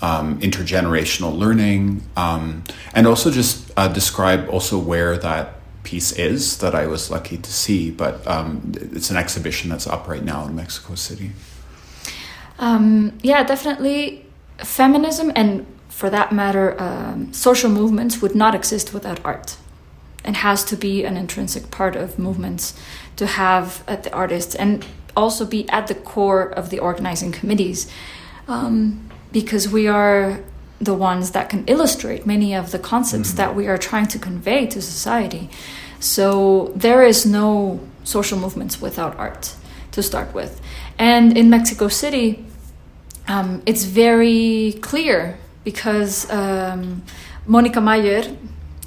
um, 0.00 0.38
intergenerational 0.40 1.36
learning, 1.36 2.02
um, 2.16 2.62
and 2.94 3.06
also 3.06 3.30
just 3.30 3.72
uh, 3.76 3.88
describe 3.88 4.48
also 4.48 4.78
where 4.78 5.16
that 5.16 5.54
piece 5.82 6.12
is 6.12 6.58
that 6.58 6.74
I 6.74 6.86
was 6.86 7.10
lucky 7.10 7.38
to 7.38 7.52
see. 7.52 7.90
But 7.90 8.26
um, 8.26 8.72
it's 8.74 9.10
an 9.10 9.16
exhibition 9.16 9.70
that's 9.70 9.86
up 9.86 10.06
right 10.06 10.22
now 10.22 10.46
in 10.46 10.54
Mexico 10.54 10.94
City. 10.94 11.32
Um, 12.58 13.18
yeah, 13.22 13.42
definitely. 13.44 14.24
Feminism 14.58 15.32
and 15.34 15.66
for 15.96 16.10
that 16.10 16.30
matter, 16.30 16.78
um, 16.78 17.32
social 17.32 17.70
movements 17.70 18.20
would 18.20 18.34
not 18.34 18.54
exist 18.54 18.92
without 18.92 19.18
art 19.24 19.56
and 20.26 20.36
has 20.36 20.62
to 20.64 20.76
be 20.76 21.06
an 21.06 21.16
intrinsic 21.16 21.70
part 21.70 21.96
of 21.96 22.18
movements 22.18 22.78
to 23.16 23.24
have 23.24 23.82
at 23.88 24.02
the 24.02 24.12
artists 24.12 24.54
and 24.54 24.84
also 25.16 25.46
be 25.46 25.66
at 25.70 25.86
the 25.86 25.94
core 25.94 26.42
of 26.42 26.68
the 26.68 26.78
organizing 26.78 27.32
committees 27.32 27.90
um, 28.46 29.08
because 29.32 29.70
we 29.70 29.88
are 29.88 30.44
the 30.82 30.92
ones 30.92 31.30
that 31.30 31.48
can 31.48 31.64
illustrate 31.66 32.26
many 32.26 32.54
of 32.54 32.72
the 32.72 32.78
concepts 32.78 33.28
mm-hmm. 33.28 33.38
that 33.38 33.56
we 33.56 33.66
are 33.66 33.78
trying 33.78 34.06
to 34.06 34.18
convey 34.18 34.66
to 34.66 34.82
society. 34.82 35.48
So 35.98 36.74
there 36.76 37.04
is 37.04 37.24
no 37.24 37.80
social 38.04 38.38
movements 38.38 38.82
without 38.82 39.16
art 39.16 39.54
to 39.92 40.02
start 40.02 40.34
with. 40.34 40.60
And 40.98 41.38
in 41.38 41.48
Mexico 41.48 41.88
City, 41.88 42.44
um, 43.28 43.62
it's 43.64 43.84
very 43.84 44.74
clear 44.82 45.38
because 45.66 46.30
um, 46.30 47.02
Monica 47.44 47.80
Mayer 47.80 48.22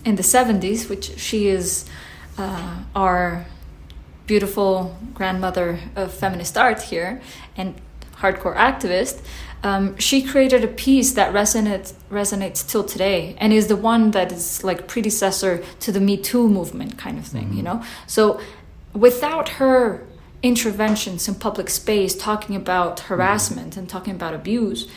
in 0.06 0.16
the 0.16 0.24
70s, 0.24 0.90
which 0.90 1.20
she 1.20 1.50
is 1.50 1.84
uh, 2.38 2.78
our 2.96 3.46
beautiful 4.28 4.96
grandmother 5.14 5.78
of 5.98 6.14
feminist 6.14 6.58
art 6.58 6.82
here 6.84 7.22
and 7.58 7.76
hardcore 8.22 8.56
activist, 8.56 9.22
um, 9.62 9.98
she 9.98 10.24
created 10.24 10.64
a 10.64 10.70
piece 10.70 11.12
that 11.12 11.34
resonates 11.34 11.92
resonates 12.10 12.66
till 12.66 12.86
today 12.86 13.36
and 13.40 13.52
is 13.52 13.68
the 13.68 13.76
one 13.76 14.12
that 14.12 14.32
is 14.32 14.64
like 14.64 14.88
predecessor 14.88 15.62
to 15.82 15.92
the 15.92 16.00
Me 16.00 16.16
Too 16.16 16.48
movement 16.48 16.98
kind 16.98 17.20
of 17.20 17.26
thing, 17.26 17.48
mm-hmm. 17.48 17.58
you 17.58 17.64
know. 17.64 17.84
So 18.08 18.40
without 18.94 19.50
her 19.60 20.08
interventions 20.42 21.28
in 21.28 21.36
public 21.36 21.70
space, 21.70 22.16
talking 22.16 22.56
about 22.56 23.02
harassment 23.12 23.76
and 23.76 23.90
talking 23.90 24.16
about 24.16 24.34
abuse, 24.34 24.88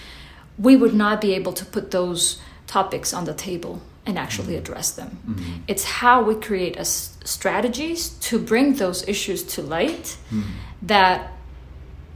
we 0.59 0.77
would 0.77 0.95
not 0.95 1.21
be 1.21 1.35
able 1.35 1.53
to 1.53 1.65
put 1.65 1.91
those 1.91 2.41
topics 2.67 3.13
on 3.13 3.25
the 3.25 3.35
table 3.35 3.83
and 4.05 4.19
actually 4.19 4.55
mm-hmm. 4.55 4.63
address 4.63 4.93
them. 4.93 5.19
Mm-hmm. 5.27 5.53
It's 5.69 5.85
how 5.85 6.23
we 6.23 6.35
create 6.35 6.77
a 6.77 6.85
strategies 6.85 8.11
to 8.29 8.39
bring 8.39 8.75
those 8.75 9.07
issues 9.09 9.43
to 9.55 9.63
light 9.63 10.17
mm-hmm. 10.31 10.43
that 10.83 11.33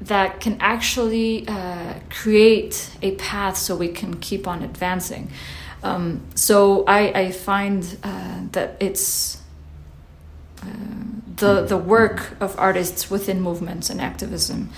that 0.00 0.40
can 0.40 0.58
actually 0.60 1.48
uh, 1.48 1.94
create 2.10 2.90
a 3.00 3.12
path 3.12 3.56
so 3.56 3.74
we 3.74 3.88
can 3.88 4.18
keep 4.20 4.46
on 4.46 4.62
advancing. 4.62 5.30
Um, 5.82 6.20
so 6.34 6.84
I, 6.84 7.20
I 7.20 7.30
find 7.30 7.96
uh, 8.02 8.40
that 8.52 8.76
it's 8.80 9.38
uh, 10.62 10.66
the 11.36 11.64
the 11.64 11.78
work 11.78 12.36
of 12.40 12.58
artists 12.58 13.10
within 13.10 13.40
movements 13.40 13.88
and 13.88 14.00
activism 14.00 14.70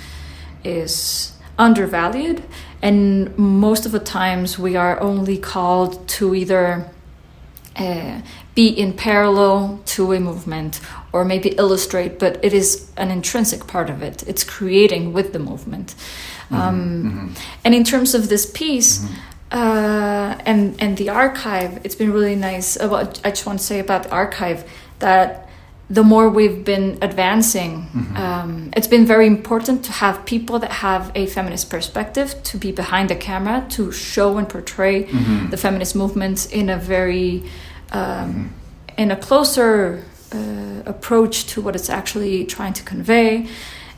is 0.63 1.33
undervalued 1.59 2.43
and 2.81 3.37
most 3.37 3.85
of 3.85 3.93
the 3.93 3.99
times 3.99 4.59
we 4.59 4.77
are 4.77 5.01
only 5.01 5.37
called 5.37 6.07
to 6.09 6.35
either 6.35 6.89
uh, 7.77 8.21
be 8.55 8.69
in 8.69 8.93
parallel 8.93 9.81
to 9.85 10.13
a 10.13 10.21
movement 10.21 10.81
or 11.13 11.25
maybe 11.25 11.51
illustrate 11.51 12.19
but 12.19 12.43
it 12.45 12.53
is 12.53 12.91
an 12.97 13.11
intrinsic 13.11 13.67
part 13.67 13.91
of 13.91 14.03
it 14.03 14.23
it's 14.29 14.45
creating 14.45 15.13
with 15.13 15.33
the 15.33 15.39
movement 15.39 15.95
mm-hmm. 15.97 16.55
Um, 16.55 17.05
mm-hmm. 17.05 17.59
and 17.65 17.75
in 17.75 17.85
terms 17.85 18.15
of 18.15 18.29
this 18.29 18.51
piece 18.51 18.99
mm-hmm. 18.99 19.15
uh, 19.53 20.39
and 20.47 20.81
and 20.81 20.97
the 20.97 21.09
archive 21.09 21.81
it's 21.85 21.97
been 21.97 22.13
really 22.13 22.37
nice 22.37 22.77
about 22.77 23.21
i 23.25 23.31
just 23.31 23.47
want 23.47 23.59
to 23.59 23.65
say 23.65 23.81
about 23.81 24.05
the 24.05 24.11
archive 24.11 24.65
that 25.01 25.48
the 25.91 26.03
more 26.03 26.29
we've 26.29 26.65
been 26.65 26.99
advancing, 27.01 27.83
mm-hmm. 27.83 28.17
um, 28.17 28.71
it's 28.77 28.87
been 28.87 29.07
very 29.07 29.27
important 29.27 29.85
to 29.87 29.93
have 29.93 30.25
people 30.27 30.59
that 30.59 30.71
have 30.71 31.11
a 31.15 31.27
feminist 31.27 31.71
perspective 31.71 32.35
to 32.43 32.59
be 32.59 32.73
behind 32.73 33.09
the 33.09 33.17
camera 33.17 33.67
to 33.71 33.91
show 33.91 34.37
and 34.37 34.49
portray 34.49 35.05
mm-hmm. 35.05 35.49
the 35.49 35.57
feminist 35.57 35.97
movement 35.97 36.53
in 36.53 36.69
a 36.69 36.77
very 36.77 37.43
um, 37.93 38.03
mm-hmm. 38.03 38.47
in 38.99 39.11
a 39.11 39.17
closer 39.17 40.05
uh, 40.33 40.83
approach 40.85 41.47
to 41.47 41.63
what 41.63 41.75
it's 41.75 41.89
actually 41.89 42.45
trying 42.45 42.75
to 42.75 42.83
convey 42.83 43.49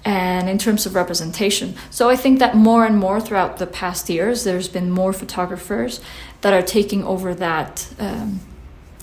and 0.05 0.49
in 0.49 0.59
terms 0.59 0.87
of 0.87 0.95
representation. 0.95 1.75
So 1.91 2.09
I 2.09 2.17
think 2.17 2.39
that 2.39 2.55
more 2.55 2.87
and 2.87 2.97
more 2.97 3.21
throughout 3.21 3.59
the 3.59 3.67
past 3.67 4.09
years, 4.09 4.45
there's 4.45 4.69
been 4.69 4.91
more 4.91 5.13
photographers 5.13 6.01
that 6.41 6.55
are 6.55 6.63
taking 6.63 7.05
over 7.05 7.35
that. 7.35 7.93
Um, 7.99 8.41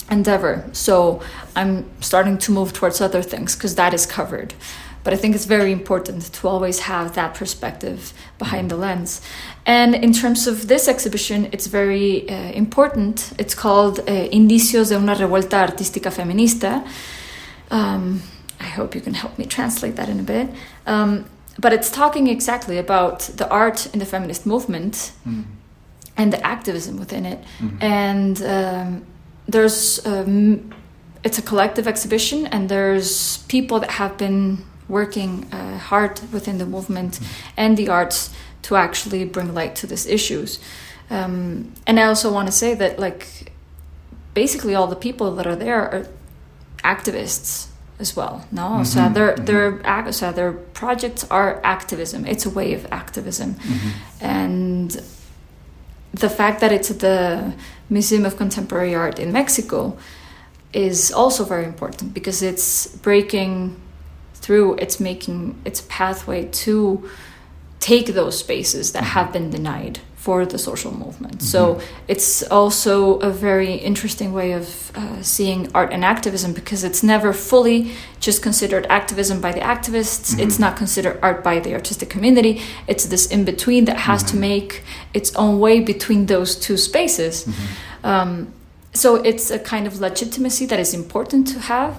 endeavor. 0.10 0.66
So 0.72 1.22
I'm 1.56 1.86
starting 2.02 2.38
to 2.40 2.52
move 2.52 2.74
towards 2.74 3.02
other 3.02 3.22
things 3.22 3.56
because 3.56 3.76
that 3.76 3.94
is 3.94 4.06
covered. 4.06 4.54
But 5.04 5.14
I 5.14 5.18
think 5.18 5.36
it's 5.36 5.46
very 5.46 5.72
important 5.72 6.34
to 6.34 6.48
always 6.50 6.80
have 6.80 7.16
that 7.16 7.34
perspective 7.34 8.12
behind 8.38 8.70
the 8.70 8.76
lens. 8.76 9.22
And 9.66 9.96
in 9.96 10.12
terms 10.12 10.48
of 10.48 10.68
this 10.68 10.88
exhibition, 10.90 11.48
it's 11.54 11.68
very 11.68 12.30
uh, 12.30 12.52
important. 12.52 13.32
It's 13.38 13.56
called 13.56 14.00
uh, 14.00 14.04
Indicios 14.32 14.90
de 14.90 14.98
una 14.98 15.16
revuelta 15.16 15.66
artística 15.66 16.12
feminista. 16.12 16.86
Um, 17.72 18.22
I 18.60 18.66
hope 18.66 18.96
you 18.96 19.02
can 19.02 19.14
help 19.14 19.38
me 19.38 19.46
translate 19.46 19.96
that 19.96 20.10
in 20.10 20.20
a 20.20 20.24
bit. 20.24 20.50
Um, 20.86 21.26
but 21.58 21.72
it's 21.74 21.90
talking 21.90 22.28
exactly 22.28 22.78
about 22.78 23.20
the 23.38 23.50
art 23.50 23.88
in 23.94 24.00
the 24.00 24.06
feminist 24.06 24.46
movement 24.46 25.12
mm. 25.26 25.46
and 26.18 26.34
the 26.34 26.46
activism 26.46 26.98
within 26.98 27.26
it. 27.26 27.40
Mm. 27.60 27.84
And 27.84 28.42
um, 28.42 29.06
there's 29.48 30.06
um, 30.06 30.74
it's 31.24 31.38
a 31.38 31.42
collective 31.42 31.88
exhibition 31.88 32.48
and 32.48 32.70
there's 32.70 33.38
people 33.44 33.80
that 33.80 33.92
have 33.92 34.18
been 34.18 34.64
working 34.88 35.46
uh, 35.52 35.78
hard 35.78 36.20
within 36.32 36.58
the 36.58 36.66
movement 36.66 37.14
mm-hmm. 37.14 37.54
and 37.58 37.78
the 37.78 37.90
arts 37.90 38.34
to 38.62 38.76
actually 38.76 39.26
bring 39.26 39.54
light 39.54 39.76
to 39.76 39.88
these 39.88 40.06
issues 40.06 40.60
um, 41.10 41.72
and 41.86 42.00
i 42.00 42.04
also 42.04 42.32
want 42.32 42.48
to 42.48 42.52
say 42.52 42.74
that 42.74 43.00
like 43.00 43.52
basically 44.34 44.76
all 44.76 44.88
the 44.88 44.96
people 44.96 45.36
that 45.36 45.48
are 45.48 45.56
there 45.56 45.82
are 45.82 46.08
activists 46.84 47.68
as 48.00 48.16
well. 48.16 48.46
No, 48.52 48.62
mm-hmm. 48.62 48.84
so 48.84 49.10
their 49.10 49.36
their 49.36 50.12
so 50.12 50.32
their 50.32 50.54
projects 50.54 51.26
are 51.30 51.62
activism. 51.64 52.26
It's 52.26 52.46
a 52.46 52.50
way 52.50 52.74
of 52.74 52.86
activism, 52.92 53.56
mm-hmm. 53.56 54.26
and 54.26 55.02
the 56.12 56.30
fact 56.30 56.62
that 56.62 56.72
it's 56.72 56.90
the 56.90 57.54
Museum 57.90 58.26
of 58.26 58.38
Contemporary 58.38 58.94
Art 58.94 59.20
in 59.20 59.32
Mexico 59.32 59.98
is 60.74 61.12
also 61.12 61.44
very 61.44 61.66
important 61.66 62.14
because 62.14 62.42
it's 62.42 62.88
breaking 62.88 63.80
through. 64.36 64.76
It's 64.76 65.00
making 65.00 65.60
its 65.66 65.82
pathway 65.88 66.46
to 66.46 67.10
take 67.80 68.08
those 68.08 68.38
spaces 68.38 68.92
that 68.92 69.04
mm-hmm. 69.04 69.12
have 69.12 69.34
been 69.34 69.50
denied 69.50 70.00
for 70.28 70.46
the 70.46 70.60
social 70.70 70.94
movement. 71.04 71.38
Mm-hmm. 71.38 71.54
So 71.54 71.80
it's 72.14 72.44
also 72.60 72.94
a 73.30 73.32
very 73.50 73.74
interesting 73.90 74.30
way 74.40 74.50
of 74.62 74.66
uh, 74.94 75.22
seeing 75.22 75.60
art 75.74 75.94
and 75.96 76.04
activism 76.04 76.52
because 76.52 76.82
it's 76.84 77.02
never 77.14 77.32
fully 77.32 77.80
just 78.20 78.40
considered 78.48 78.84
activism 79.00 79.40
by 79.40 79.52
the 79.58 79.64
activists. 79.74 80.26
Mm-hmm. 80.26 80.44
It's 80.44 80.60
not 80.60 80.74
considered 80.84 81.16
art 81.28 81.40
by 81.50 81.56
the 81.66 81.72
artistic 81.80 82.10
community. 82.16 82.54
It's 82.92 83.06
this 83.14 83.26
in 83.36 83.46
between 83.46 83.86
that 83.86 84.00
has 84.10 84.22
mm-hmm. 84.22 84.42
to 84.42 84.50
make 84.50 84.72
its 85.14 85.30
own 85.44 85.54
way 85.66 85.76
between 85.94 86.26
those 86.26 86.52
two 86.66 86.78
spaces. 86.90 87.34
Mm-hmm. 87.46 88.06
Um, 88.12 88.30
so 88.94 89.10
it's 89.30 89.48
a 89.60 89.60
kind 89.74 89.88
of 89.88 89.94
legitimacy 90.08 90.66
that 90.72 90.80
is 90.86 90.94
important 90.94 91.48
to 91.54 91.60
have 91.74 91.94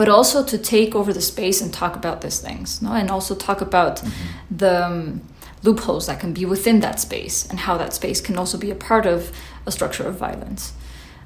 but 0.00 0.08
also 0.08 0.44
to 0.44 0.56
take 0.56 0.94
over 0.94 1.12
the 1.12 1.24
space 1.32 1.58
and 1.62 1.70
talk 1.82 1.96
about 1.96 2.20
these 2.20 2.38
things 2.46 2.80
no? 2.82 2.92
and 2.92 3.10
also 3.10 3.34
talk 3.34 3.60
about 3.60 3.94
mm-hmm. 3.96 4.56
the 4.62 4.74
um, 4.86 5.20
loopholes 5.62 6.06
that 6.06 6.20
can 6.20 6.32
be 6.32 6.44
within 6.44 6.80
that 6.80 7.00
space 7.00 7.48
and 7.48 7.60
how 7.60 7.76
that 7.76 7.92
space 7.92 8.20
can 8.20 8.36
also 8.36 8.56
be 8.58 8.70
a 8.70 8.74
part 8.74 9.06
of 9.06 9.32
a 9.66 9.72
structure 9.72 10.04
of 10.04 10.16
violence. 10.16 10.72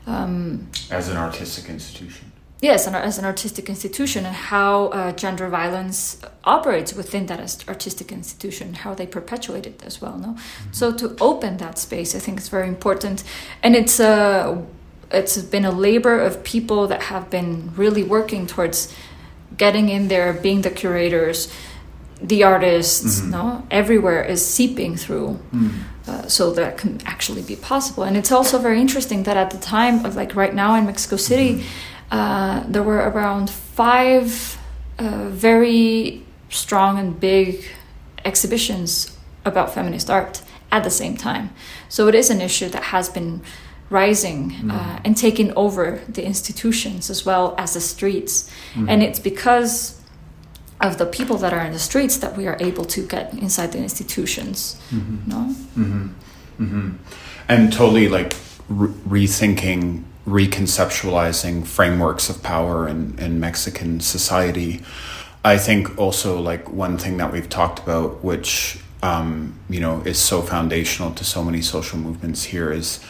Um, 0.06 0.68
as 0.90 1.08
an 1.08 1.16
artistic 1.16 1.70
institution. 1.70 2.32
Yes, 2.60 2.86
and 2.86 2.96
as 2.96 3.18
an 3.18 3.26
artistic 3.26 3.68
institution, 3.68 4.24
and 4.24 4.34
how 4.34 4.86
uh, 4.86 5.12
gender 5.12 5.48
violence 5.48 6.20
operates 6.44 6.94
within 6.94 7.26
that 7.26 7.64
artistic 7.68 8.10
institution, 8.10 8.74
how 8.74 8.94
they 8.94 9.06
perpetuate 9.06 9.66
it 9.66 9.82
as 9.84 10.00
well. 10.00 10.16
No, 10.16 10.28
mm-hmm. 10.28 10.72
so 10.72 10.92
to 10.92 11.14
open 11.20 11.58
that 11.58 11.78
space, 11.78 12.14
I 12.14 12.20
think 12.20 12.38
is 12.38 12.48
very 12.48 12.68
important, 12.68 13.22
and 13.62 13.76
it's 13.76 14.00
a 14.00 14.08
uh, 14.08 14.62
it's 15.10 15.36
been 15.42 15.64
a 15.64 15.70
labor 15.70 16.18
of 16.18 16.42
people 16.42 16.86
that 16.88 17.02
have 17.02 17.28
been 17.28 17.70
really 17.76 18.02
working 18.02 18.46
towards 18.46 18.94
getting 19.56 19.88
in 19.88 20.08
there, 20.08 20.32
being 20.32 20.62
the 20.62 20.70
curators, 20.70 21.52
the 22.28 22.42
artists, 22.42 23.20
mm-hmm. 23.20 23.30
no, 23.30 23.66
everywhere 23.70 24.22
is 24.24 24.44
seeping 24.44 24.96
through. 24.96 25.38
Mm. 25.52 25.70
Uh, 26.06 26.26
so 26.28 26.52
that 26.52 26.76
can 26.76 27.00
actually 27.06 27.40
be 27.40 27.56
possible. 27.56 28.02
And 28.02 28.14
it's 28.14 28.30
also 28.30 28.58
very 28.58 28.78
interesting 28.78 29.22
that 29.22 29.38
at 29.38 29.50
the 29.50 29.58
time 29.58 30.04
of 30.04 30.16
like 30.16 30.36
right 30.36 30.54
now 30.54 30.74
in 30.74 30.84
Mexico 30.84 31.16
City, 31.16 31.54
mm-hmm. 31.54 32.18
uh, 32.18 32.64
there 32.68 32.82
were 32.82 33.08
around 33.08 33.48
five 33.48 34.58
uh, 34.98 35.30
very 35.30 36.22
strong 36.50 36.98
and 36.98 37.18
big 37.18 37.64
exhibitions 38.24 39.16
about 39.46 39.72
feminist 39.72 40.10
art 40.10 40.42
at 40.70 40.84
the 40.84 40.90
same 40.90 41.16
time. 41.16 41.50
So 41.88 42.06
it 42.08 42.14
is 42.14 42.28
an 42.30 42.40
issue 42.42 42.68
that 42.68 42.84
has 42.84 43.08
been 43.08 43.40
rising 43.90 44.50
mm. 44.50 45.00
and 45.04 45.16
taking 45.16 45.52
over 45.56 46.00
the 46.08 46.24
institutions 46.24 47.10
as 47.10 47.24
well 47.24 47.54
as 47.58 47.74
the 47.74 47.80
streets. 47.80 48.50
Mm. 48.74 48.90
And 48.90 49.02
it's 49.02 49.20
because 49.20 50.00
of 50.84 50.98
the 50.98 51.06
people 51.06 51.38
that 51.38 51.52
are 51.52 51.64
in 51.64 51.72
the 51.72 51.78
streets 51.78 52.18
that 52.18 52.36
we 52.36 52.46
are 52.46 52.58
able 52.60 52.84
to 52.84 53.06
get 53.06 53.32
inside 53.32 53.72
the 53.72 53.78
institutions. 53.78 54.78
Mm-hmm. 54.90 55.30
No. 55.30 55.54
Mm-hmm. 55.76 56.08
Mm-hmm. 56.62 56.90
And 57.48 57.72
totally 57.72 58.08
like 58.08 58.36
re- 58.68 58.88
rethinking, 58.88 60.04
reconceptualizing 60.26 61.66
frameworks 61.66 62.28
of 62.28 62.42
power 62.42 62.86
in, 62.86 63.18
in 63.18 63.40
Mexican 63.40 64.00
society. 64.00 64.82
I 65.42 65.56
think 65.58 65.98
also 65.98 66.38
like 66.40 66.70
one 66.70 66.98
thing 66.98 67.16
that 67.16 67.32
we've 67.32 67.48
talked 67.48 67.78
about, 67.78 68.22
which 68.22 68.78
um, 69.02 69.58
you 69.68 69.80
know 69.80 70.00
is 70.02 70.18
so 70.18 70.42
foundational 70.42 71.12
to 71.12 71.24
so 71.24 71.42
many 71.44 71.60
social 71.60 71.98
movements 71.98 72.44
here, 72.44 72.72
is 72.72 73.00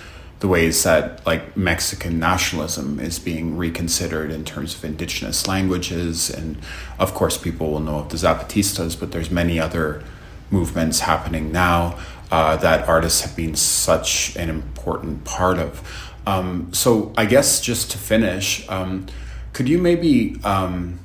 the 0.40 0.48
ways 0.48 0.82
that 0.82 1.24
like 1.24 1.56
Mexican 1.56 2.18
nationalism 2.18 3.00
is 3.00 3.18
being 3.18 3.56
reconsidered 3.56 4.30
in 4.30 4.44
terms 4.44 4.74
of 4.74 4.84
indigenous 4.84 5.46
languages. 5.46 6.30
And 6.30 6.58
of 6.98 7.14
course 7.14 7.38
people 7.38 7.70
will 7.70 7.80
know 7.80 8.00
of 8.00 8.08
the 8.10 8.16
Zapatistas 8.16 8.98
but 8.98 9.12
there's 9.12 9.30
many 9.30 9.58
other 9.58 10.02
movements 10.50 11.00
happening 11.00 11.52
now 11.52 11.98
uh, 12.30 12.56
that 12.56 12.88
artists 12.88 13.20
have 13.22 13.36
been 13.36 13.54
such 13.54 14.36
an 14.36 14.50
important 14.50 15.24
part 15.24 15.58
of. 15.58 16.12
Um, 16.26 16.72
so 16.72 17.12
I 17.16 17.26
guess 17.26 17.60
just 17.60 17.90
to 17.92 17.98
finish 17.98 18.68
um, 18.68 19.06
could 19.52 19.68
you 19.68 19.78
maybe 19.78 20.40
um, 20.42 20.98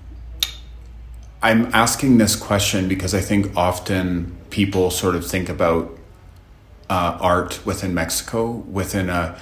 I'm 1.42 1.68
asking 1.74 2.18
this 2.18 2.36
question 2.36 2.88
because 2.88 3.14
I 3.14 3.22
think 3.22 3.56
often 3.56 4.36
people 4.50 4.92
sort 4.92 5.16
of 5.16 5.26
think 5.26 5.48
about 5.48 5.99
uh, 6.90 7.18
art 7.22 7.66
within 7.66 7.94
Mexico 7.94 8.52
within 8.52 9.10
a 9.10 9.40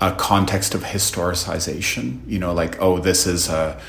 a 0.00 0.12
context 0.12 0.74
of 0.74 0.82
historicization. 0.82 2.20
You 2.26 2.38
know, 2.38 2.52
like 2.52 2.80
oh, 2.80 2.98
this 2.98 3.26
is 3.26 3.48
a 3.48 3.80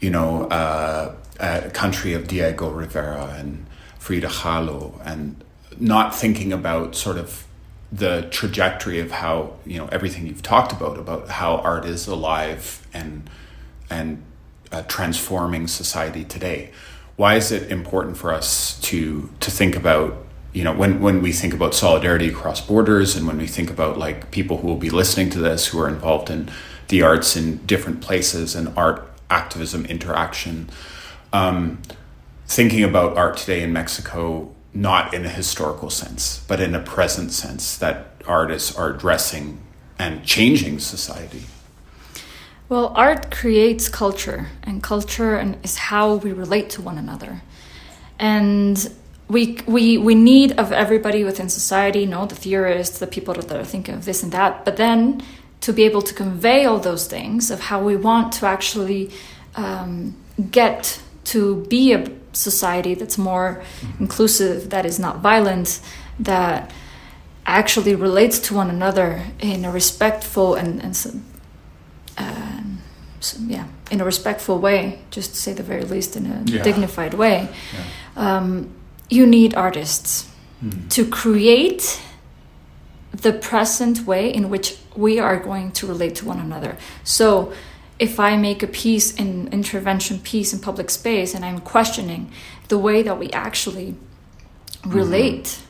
you 0.00 0.10
know 0.10 0.48
a, 0.50 1.14
a 1.40 1.70
country 1.70 2.14
of 2.14 2.28
Diego 2.28 2.70
Rivera 2.70 3.34
and 3.36 3.66
Frida 3.98 4.28
Kahlo, 4.28 5.00
and 5.04 5.42
not 5.78 6.14
thinking 6.14 6.52
about 6.52 6.94
sort 6.94 7.18
of 7.18 7.44
the 7.92 8.28
trajectory 8.30 9.00
of 9.00 9.10
how 9.10 9.56
you 9.64 9.78
know 9.78 9.86
everything 9.88 10.26
you've 10.26 10.42
talked 10.42 10.72
about 10.72 10.98
about 10.98 11.28
how 11.28 11.56
art 11.56 11.84
is 11.84 12.06
alive 12.06 12.86
and 12.92 13.28
and 13.90 14.22
uh, 14.72 14.82
transforming 14.82 15.66
society 15.66 16.24
today. 16.24 16.70
Why 17.16 17.36
is 17.36 17.50
it 17.50 17.70
important 17.70 18.16
for 18.16 18.32
us 18.32 18.78
to 18.82 19.30
to 19.40 19.50
think 19.50 19.74
about 19.74 20.25
you 20.56 20.64
know 20.64 20.72
when 20.72 21.00
when 21.02 21.20
we 21.20 21.32
think 21.32 21.52
about 21.52 21.74
solidarity 21.74 22.28
across 22.28 22.62
borders 22.62 23.14
and 23.14 23.26
when 23.26 23.36
we 23.36 23.46
think 23.46 23.68
about 23.70 23.98
like 23.98 24.30
people 24.30 24.56
who 24.56 24.66
will 24.66 24.82
be 24.88 24.88
listening 24.88 25.28
to 25.28 25.38
this 25.38 25.66
who 25.66 25.78
are 25.78 25.88
involved 25.88 26.30
in 26.30 26.48
the 26.88 27.02
arts 27.02 27.36
in 27.36 27.58
different 27.66 28.00
places 28.00 28.54
and 28.54 28.72
art 28.74 29.06
activism 29.28 29.84
interaction 29.84 30.70
um, 31.34 31.82
thinking 32.46 32.82
about 32.82 33.18
art 33.18 33.36
today 33.36 33.62
in 33.62 33.70
mexico 33.70 34.50
not 34.72 35.12
in 35.12 35.26
a 35.26 35.28
historical 35.28 35.90
sense 35.90 36.42
but 36.48 36.58
in 36.58 36.74
a 36.74 36.80
present 36.80 37.30
sense 37.32 37.76
that 37.76 38.12
artists 38.26 38.74
are 38.74 38.94
addressing 38.94 39.60
and 39.98 40.24
changing 40.24 40.78
society. 40.78 41.42
Well 42.70 42.92
art 42.96 43.30
creates 43.30 43.90
culture 43.90 44.48
and 44.62 44.82
culture 44.82 45.36
and 45.36 45.58
is 45.62 45.76
how 45.76 46.14
we 46.16 46.32
relate 46.32 46.70
to 46.70 46.82
one 46.82 46.96
another. 46.96 47.42
And 48.18 48.90
we 49.28 49.58
we 49.66 49.98
we 49.98 50.14
need 50.14 50.58
of 50.58 50.72
everybody 50.72 51.24
within 51.24 51.48
society, 51.48 52.00
you 52.00 52.06
know, 52.06 52.26
the 52.26 52.34
theorists, 52.34 52.98
the 52.98 53.06
people 53.06 53.34
that 53.34 53.52
are 53.52 53.64
thinking 53.64 53.94
of 53.94 54.04
this 54.04 54.22
and 54.22 54.32
that, 54.32 54.64
but 54.64 54.76
then 54.76 55.22
to 55.60 55.72
be 55.72 55.84
able 55.84 56.02
to 56.02 56.14
convey 56.14 56.64
all 56.64 56.78
those 56.78 57.06
things 57.06 57.50
of 57.50 57.60
how 57.60 57.82
we 57.82 57.96
want 57.96 58.32
to 58.32 58.46
actually 58.46 59.10
um, 59.56 60.14
get 60.50 61.02
to 61.24 61.64
be 61.68 61.92
a 61.92 62.06
society 62.32 62.94
that's 62.94 63.18
more 63.18 63.62
mm-hmm. 63.80 64.04
inclusive, 64.04 64.70
that 64.70 64.86
is 64.86 64.98
not 64.98 65.20
violent, 65.20 65.80
that 66.20 66.70
actually 67.46 67.94
relates 67.94 68.38
to 68.38 68.54
one 68.54 68.70
another 68.70 69.24
in 69.40 69.64
a 69.64 69.70
respectful 69.70 70.54
and, 70.54 70.82
and 70.82 71.22
uh, 72.18 72.60
so, 73.20 73.38
yeah, 73.46 73.66
in 73.90 74.00
a 74.00 74.04
respectful 74.04 74.58
way, 74.58 75.00
just 75.10 75.30
to 75.30 75.36
say 75.36 75.52
the 75.52 75.62
very 75.62 75.82
least, 75.82 76.16
in 76.16 76.26
a 76.26 76.42
yeah. 76.44 76.62
dignified 76.62 77.14
way. 77.14 77.48
Yeah. 77.74 78.36
Um, 78.36 78.70
you 79.08 79.26
need 79.26 79.54
artists 79.54 80.30
mm. 80.62 80.88
to 80.90 81.06
create 81.06 82.00
the 83.12 83.32
present 83.32 84.06
way 84.06 84.32
in 84.32 84.50
which 84.50 84.76
we 84.94 85.18
are 85.18 85.38
going 85.38 85.72
to 85.72 85.86
relate 85.86 86.14
to 86.16 86.24
one 86.24 86.40
another. 86.40 86.76
So, 87.04 87.52
if 87.98 88.20
I 88.20 88.36
make 88.36 88.62
a 88.62 88.66
piece 88.66 89.14
in 89.14 89.48
intervention 89.48 90.18
piece 90.20 90.52
in 90.52 90.60
public 90.60 90.90
space 90.90 91.34
and 91.34 91.42
I'm 91.44 91.60
questioning 91.60 92.30
the 92.68 92.76
way 92.76 93.02
that 93.02 93.18
we 93.18 93.30
actually 93.30 93.94
relate 94.84 95.44
mm-hmm. 95.44 95.62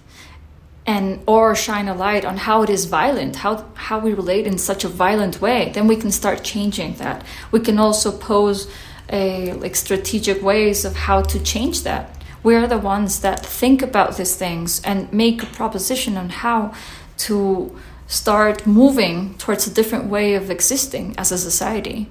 and 0.87 1.21
or 1.27 1.55
shine 1.55 1.87
a 1.87 1.95
light 1.95 2.25
on 2.25 2.37
how 2.37 2.63
it 2.63 2.71
is 2.71 2.87
violent, 2.87 3.37
how 3.37 3.65
how 3.75 4.01
we 4.01 4.13
relate 4.13 4.45
in 4.45 4.59
such 4.59 4.83
a 4.83 4.89
violent 4.89 5.41
way, 5.41 5.71
then 5.73 5.87
we 5.87 5.95
can 5.95 6.11
start 6.11 6.43
changing 6.43 6.95
that. 6.95 7.25
We 7.53 7.61
can 7.61 7.79
also 7.79 8.11
pose 8.11 8.69
a 9.09 9.53
like 9.53 9.77
strategic 9.77 10.43
ways 10.43 10.85
of 10.85 10.97
how 10.97 11.23
to 11.23 11.39
change 11.39 11.85
that 11.85 12.16
we're 12.43 12.67
the 12.67 12.79
ones 12.79 13.21
that 13.21 13.45
think 13.45 13.83
about 13.83 14.17
these 14.17 14.37
things 14.37 14.81
and 14.83 15.13
make 15.13 15.43
a 15.43 15.47
proposition 15.47 16.17
on 16.17 16.29
how 16.29 16.73
to 17.19 17.77
start 18.07 18.67
moving 18.67 19.35
towards 19.39 19.67
a 19.67 19.75
different 19.75 20.07
way 20.07 20.35
of 20.35 20.51
existing 20.51 21.15
as 21.19 21.33
a 21.33 21.39
society. 21.39 22.09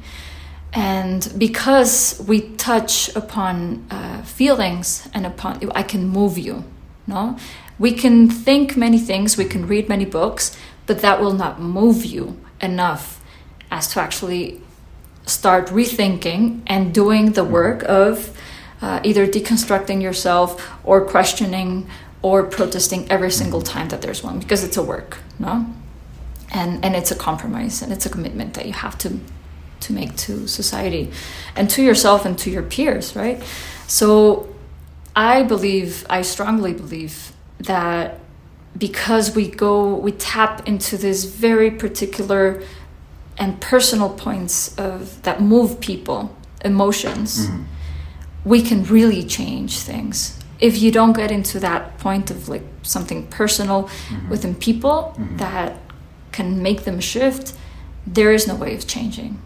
And 0.73 1.31
because 1.37 2.21
we 2.27 2.41
touch 2.57 3.15
upon 3.15 3.85
uh, 3.89 4.23
feelings 4.23 5.07
and 5.13 5.25
upon, 5.25 5.71
I 5.73 5.83
can 5.83 6.07
move 6.07 6.37
you, 6.37 6.65
no? 7.07 7.37
We 7.79 7.93
can 7.93 8.29
think 8.29 8.75
many 8.75 8.99
things, 8.99 9.37
we 9.37 9.45
can 9.45 9.67
read 9.67 9.87
many 9.87 10.05
books, 10.05 10.57
but 10.85 10.99
that 10.99 11.21
will 11.21 11.33
not 11.33 11.61
move 11.61 12.05
you 12.05 12.37
enough 12.61 13.21
as 13.71 13.87
to 13.93 14.01
actually 14.01 14.61
start 15.25 15.67
rethinking 15.67 16.61
and 16.67 16.93
doing 16.93 17.31
the 17.31 17.43
work 17.43 17.83
of 17.83 18.34
uh, 18.85 18.99
either 19.03 19.25
deconstructing 19.25 19.99
yourself 19.99 20.47
or 20.83 21.03
questioning 21.03 21.87
or 22.21 22.43
protesting 22.43 23.09
every 23.09 23.31
single 23.31 23.63
time 23.63 23.89
that 23.89 23.99
there's 24.03 24.21
one 24.23 24.37
because 24.37 24.63
it's 24.63 24.77
a 24.77 24.83
work 24.83 25.17
no 25.39 25.65
and 26.53 26.85
and 26.85 26.95
it's 26.95 27.09
a 27.09 27.15
compromise 27.15 27.81
and 27.81 27.91
it's 27.91 28.05
a 28.05 28.09
commitment 28.09 28.53
that 28.53 28.67
you 28.67 28.73
have 28.73 28.95
to 28.95 29.19
to 29.79 29.91
make 29.91 30.15
to 30.15 30.47
society 30.47 31.11
and 31.55 31.67
to 31.67 31.81
yourself 31.81 32.25
and 32.27 32.37
to 32.37 32.51
your 32.51 32.61
peers 32.61 33.15
right 33.15 33.41
so 33.87 34.47
i 35.15 35.41
believe 35.41 36.05
i 36.07 36.21
strongly 36.21 36.71
believe 36.71 37.33
that 37.57 38.19
because 38.77 39.35
we 39.35 39.49
go 39.49 39.95
we 39.95 40.11
tap 40.11 40.67
into 40.67 40.95
this 40.95 41.25
very 41.25 41.71
particular 41.71 42.61
and 43.39 43.59
personal 43.59 44.09
points 44.09 44.77
of 44.77 45.21
that 45.23 45.41
move 45.41 45.79
people 45.79 46.35
emotions 46.63 47.47
mm-hmm. 47.47 47.63
We 48.45 48.61
can 48.61 48.83
really 48.85 49.23
change 49.23 49.79
things. 49.79 50.39
If 50.59 50.81
you 50.81 50.91
don't 50.91 51.13
get 51.13 51.31
into 51.31 51.59
that 51.59 51.97
point 51.97 52.31
of 52.31 52.47
like 52.47 52.63
something 52.83 53.27
personal 53.27 53.83
mm-hmm. 53.83 54.29
within 54.29 54.55
people 54.55 55.13
mm-hmm. 55.17 55.37
that 55.37 55.79
can 56.31 56.61
make 56.61 56.83
them 56.83 56.99
shift 56.99 57.53
there 58.07 58.31
is 58.31 58.47
no 58.47 58.55
way 58.55 58.75
of 58.75 58.87
changing. 58.87 59.41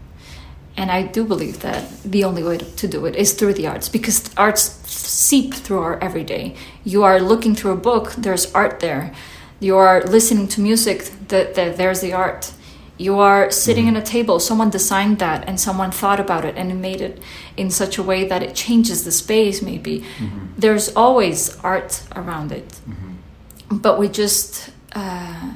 And 0.76 0.90
i 0.90 1.02
do 1.02 1.24
believe 1.24 1.60
that 1.60 1.82
the 2.02 2.24
only 2.24 2.42
way 2.42 2.58
to 2.58 2.88
do 2.88 3.06
it 3.06 3.16
is 3.16 3.32
through 3.32 3.54
the 3.54 3.66
arts 3.66 3.88
because 3.88 4.30
arts 4.36 4.62
seep 4.88 5.54
through 5.54 5.80
our 5.80 5.98
everyday. 5.98 6.54
You 6.84 7.02
are 7.02 7.20
looking 7.20 7.54
through 7.54 7.72
a 7.72 7.76
book 7.76 8.12
there's 8.12 8.52
art 8.54 8.80
there. 8.80 9.12
You 9.60 9.76
are 9.76 10.02
listening 10.02 10.48
to 10.48 10.60
music 10.60 11.10
that, 11.28 11.54
that 11.54 11.76
there's 11.76 12.00
the 12.00 12.12
art 12.12 12.52
you 13.00 13.18
are 13.18 13.50
sitting 13.50 13.86
mm-hmm. 13.86 13.96
at 13.96 14.08
a 14.08 14.12
table 14.12 14.38
someone 14.38 14.68
designed 14.68 15.18
that 15.18 15.48
and 15.48 15.58
someone 15.58 15.90
thought 15.90 16.20
about 16.20 16.44
it 16.44 16.54
and 16.56 16.80
made 16.82 17.00
it 17.00 17.20
in 17.56 17.70
such 17.70 17.96
a 17.96 18.02
way 18.02 18.28
that 18.28 18.42
it 18.42 18.54
changes 18.54 19.04
the 19.04 19.12
space 19.12 19.62
maybe 19.62 20.00
mm-hmm. 20.00 20.46
there's 20.58 20.94
always 20.94 21.56
art 21.60 22.02
around 22.14 22.52
it 22.52 22.68
mm-hmm. 22.68 23.78
but 23.78 23.98
we 23.98 24.06
just 24.08 24.70
uh, 24.92 25.54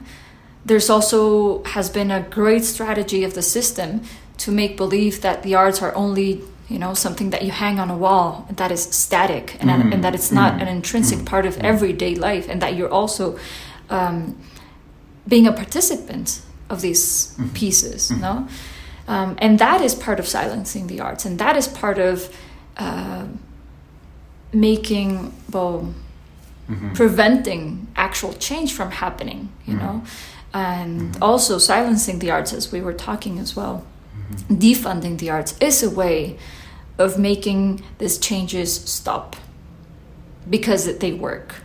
there's 0.65 0.89
also 0.89 1.63
has 1.65 1.91
been 1.91 2.11
a 2.11 2.23
great 2.23 2.65
strategy 2.65 3.25
of 3.25 3.35
the 3.35 3.43
system 3.43 4.01
to 4.39 4.51
make 4.51 4.77
believe 4.77 5.21
that 5.21 5.43
the 5.43 5.55
arts 5.55 5.83
are 5.83 5.95
only 5.95 6.41
you 6.69 6.79
know 6.79 6.95
something 6.95 7.29
that 7.29 7.43
you 7.43 7.51
hang 7.51 7.79
on 7.79 7.91
a 7.91 7.97
wall 7.97 8.47
that 8.57 8.73
is 8.73 8.83
static 8.83 9.57
and, 9.61 9.69
mm-hmm. 9.69 9.93
and 9.93 10.03
that 10.03 10.15
it's 10.15 10.33
not 10.33 10.55
mm-hmm. 10.55 10.63
an 10.63 10.69
intrinsic 10.69 11.19
mm-hmm. 11.19 11.27
part 11.27 11.45
of 11.45 11.59
everyday 11.59 12.15
life 12.15 12.49
and 12.49 12.63
that 12.63 12.75
you're 12.75 12.95
also 13.01 13.39
um, 13.91 14.39
being 15.29 15.47
a 15.47 15.53
participant 15.53 16.41
of 16.71 16.81
these 16.81 17.35
mm-hmm. 17.37 17.49
pieces 17.55 18.11
mm-hmm. 18.11 18.21
no 18.21 18.49
um, 19.07 19.37
and 19.39 19.59
that 19.59 19.81
is 19.81 19.95
part 19.95 20.19
of 20.19 20.27
silencing 20.27 20.87
the 20.87 21.01
arts 21.01 21.25
and 21.25 21.39
that 21.39 21.57
is 21.57 21.69
part 21.69 21.99
of 21.99 22.35
uh, 22.77 23.27
making 24.53 25.33
well 25.53 25.95
mm-hmm. 26.69 26.93
preventing 26.93 27.87
actual 27.97 28.33
change 28.35 28.73
from 28.73 28.91
happening 28.91 29.53
you 29.67 29.75
mm-hmm. 29.75 29.87
know 29.87 30.05
and 30.53 31.01
mm-hmm. 31.01 31.23
also 31.23 31.59
silencing 31.59 32.19
the 32.21 32.31
arts 32.31 32.53
as 32.53 32.71
we 32.73 32.81
were 32.81 32.93
talking 32.93 33.39
as 33.39 33.55
well 33.57 33.85
mm-hmm. 34.17 34.55
defunding 34.55 35.19
the 35.19 35.31
arts 35.31 35.57
is 35.61 35.83
a 35.83 35.91
way 35.91 36.39
of 36.99 37.19
making 37.19 37.83
these 37.99 38.19
changes 38.19 38.73
stop 38.73 39.37
because 40.49 40.99
they 40.99 41.13
work 41.13 41.57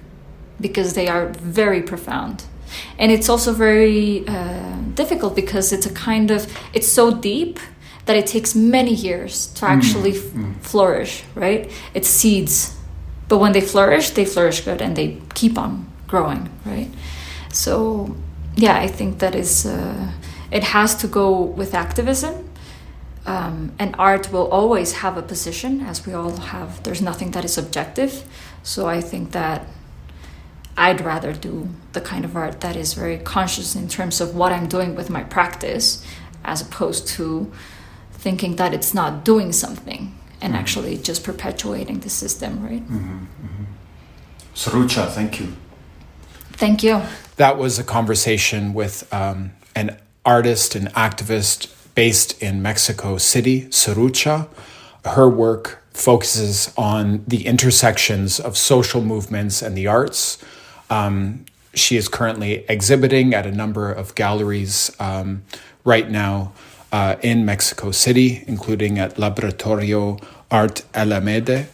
because 0.59 0.93
they 0.93 1.07
are 1.07 1.27
very 1.27 1.81
profound 1.81 2.43
and 2.97 3.11
it's 3.11 3.29
also 3.29 3.53
very 3.53 4.27
uh, 4.27 4.75
difficult 4.93 5.35
because 5.35 5.71
it's 5.73 5.85
a 5.85 5.93
kind 5.93 6.31
of 6.31 6.47
it's 6.73 6.87
so 6.87 7.11
deep 7.11 7.59
that 8.05 8.15
it 8.15 8.25
takes 8.25 8.55
many 8.55 8.93
years 8.93 9.47
to 9.53 9.65
mm. 9.65 9.69
actually 9.69 10.13
mm. 10.13 10.55
flourish 10.61 11.23
right? 11.35 11.71
It's 11.93 12.09
seeds. 12.09 12.75
But 13.27 13.37
when 13.37 13.51
they 13.51 13.61
flourish 13.61 14.11
they 14.11 14.25
flourish 14.25 14.61
good 14.61 14.81
and 14.81 14.95
they 14.95 15.17
keep 15.35 15.57
on 15.57 15.87
growing 16.07 16.49
right? 16.65 16.89
So 17.51 18.15
yeah 18.55 18.77
i 18.77 18.87
think 18.87 19.19
that 19.19 19.35
is 19.35 19.65
uh, 19.65 20.11
it 20.51 20.63
has 20.63 20.95
to 20.95 21.07
go 21.07 21.41
with 21.41 21.73
activism 21.73 22.49
um, 23.25 23.71
and 23.77 23.95
art 23.99 24.31
will 24.31 24.47
always 24.49 24.93
have 24.93 25.17
a 25.17 25.21
position 25.21 25.81
as 25.81 26.05
we 26.07 26.13
all 26.13 26.37
have. 26.37 26.81
There's 26.83 27.01
nothing 27.01 27.31
that 27.31 27.45
is 27.45 27.57
objective. 27.57 28.23
So 28.63 28.87
i 28.87 29.01
think 29.01 29.31
that 29.31 29.67
I'd 30.77 31.01
rather 31.01 31.33
do 31.33 31.69
the 31.93 32.01
kind 32.01 32.25
of 32.25 32.35
art 32.35 32.61
that 32.61 32.75
is 32.75 32.93
very 32.93 33.17
conscious 33.17 33.75
in 33.75 33.87
terms 33.87 34.21
of 34.21 34.35
what 34.35 34.51
I'm 34.51 34.67
doing 34.67 34.95
with 34.95 35.09
my 35.09 35.23
practice, 35.23 36.05
as 36.43 36.61
opposed 36.61 37.07
to 37.09 37.51
thinking 38.11 38.57
that 38.57 38.73
it's 38.73 38.93
not 38.93 39.25
doing 39.25 39.51
something 39.51 40.15
and 40.41 40.53
mm-hmm. 40.53 40.59
actually 40.59 40.97
just 40.97 41.23
perpetuating 41.23 42.01
the 42.01 42.09
system, 42.09 42.63
right? 42.63 42.83
Mm-hmm, 42.83 43.25
mm-hmm. 43.25 43.63
Sarucha, 44.53 45.09
thank 45.09 45.39
you. 45.39 45.55
Thank 46.53 46.83
you. 46.83 47.01
That 47.37 47.57
was 47.57 47.79
a 47.79 47.83
conversation 47.83 48.73
with 48.73 49.11
um, 49.13 49.51
an 49.75 49.97
artist 50.25 50.75
and 50.75 50.89
activist 50.89 51.73
based 51.95 52.41
in 52.41 52.61
Mexico 52.61 53.17
City, 53.17 53.67
Sarucha. 53.67 54.49
Her 55.05 55.29
work 55.29 55.81
focuses 55.93 56.73
on 56.77 57.23
the 57.27 57.45
intersections 57.45 58.39
of 58.39 58.57
social 58.57 59.01
movements 59.01 59.61
and 59.61 59.77
the 59.77 59.87
arts 59.87 60.37
um, 60.89 61.45
she 61.73 61.97
is 61.97 62.07
currently 62.07 62.65
exhibiting 62.67 63.33
at 63.33 63.45
a 63.45 63.51
number 63.51 63.91
of 63.91 64.15
galleries 64.15 64.95
um, 64.99 65.43
right 65.83 66.09
now 66.09 66.51
uh, 66.91 67.15
in 67.21 67.45
Mexico 67.45 67.91
City, 67.91 68.43
including 68.47 68.97
at 68.97 69.19
Laboratorio 69.19 70.17
Art 70.49 70.83
Alameda 70.93 71.67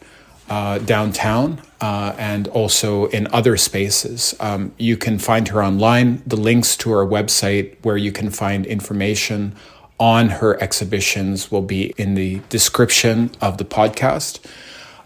uh, 0.49 0.77
downtown 0.79 1.61
uh, 1.81 2.13
and 2.17 2.47
also 2.49 3.07
in 3.07 3.27
other 3.33 3.57
spaces. 3.57 4.35
Um, 4.39 4.73
you 4.77 4.97
can 4.97 5.19
find 5.19 5.47
her 5.49 5.63
online. 5.63 6.21
The 6.25 6.35
links 6.35 6.75
to 6.77 6.91
her 6.91 7.05
website 7.05 7.75
where 7.83 7.97
you 7.97 8.11
can 8.11 8.29
find 8.29 8.65
information 8.65 9.55
on 9.97 10.29
her 10.29 10.61
exhibitions 10.61 11.51
will 11.51 11.61
be 11.61 11.93
in 11.97 12.15
the 12.15 12.41
description 12.49 13.31
of 13.41 13.57
the 13.57 13.65
podcast. 13.65 14.39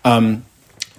Um, 0.04 0.45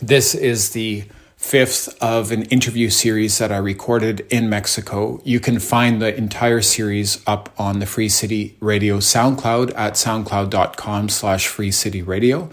this 0.00 0.34
is 0.34 0.70
the 0.70 1.04
fifth 1.40 1.88
of 2.02 2.30
an 2.30 2.42
interview 2.44 2.90
series 2.90 3.38
that 3.38 3.50
I 3.50 3.56
recorded 3.56 4.20
in 4.28 4.50
Mexico. 4.50 5.22
You 5.24 5.40
can 5.40 5.58
find 5.58 6.00
the 6.00 6.14
entire 6.14 6.60
series 6.60 7.20
up 7.26 7.52
on 7.58 7.78
the 7.78 7.86
Free 7.86 8.10
City 8.10 8.56
Radio 8.60 8.98
SoundCloud 8.98 9.72
at 9.74 9.94
soundcloud.com 9.94 11.08
slash 11.08 11.48
Free 11.48 11.70
City 11.70 12.02
Radio. 12.02 12.50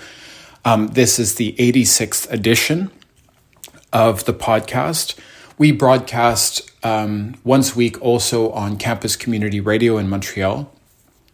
Um, 0.63 0.87
this 0.87 1.19
is 1.19 1.35
the 1.35 1.53
86th 1.59 2.31
edition 2.31 2.89
of 3.91 4.23
the 4.23 4.33
podcast. 4.33 5.19
We 5.57 5.73
broadcast 5.73 6.71
um, 6.81 7.35
once 7.43 7.73
a 7.73 7.77
week 7.77 8.01
also 8.01 8.51
on 8.51 8.77
Campus 8.77 9.17
Community 9.17 9.59
Radio 9.59 9.97
in 9.97 10.07
Montreal 10.07 10.73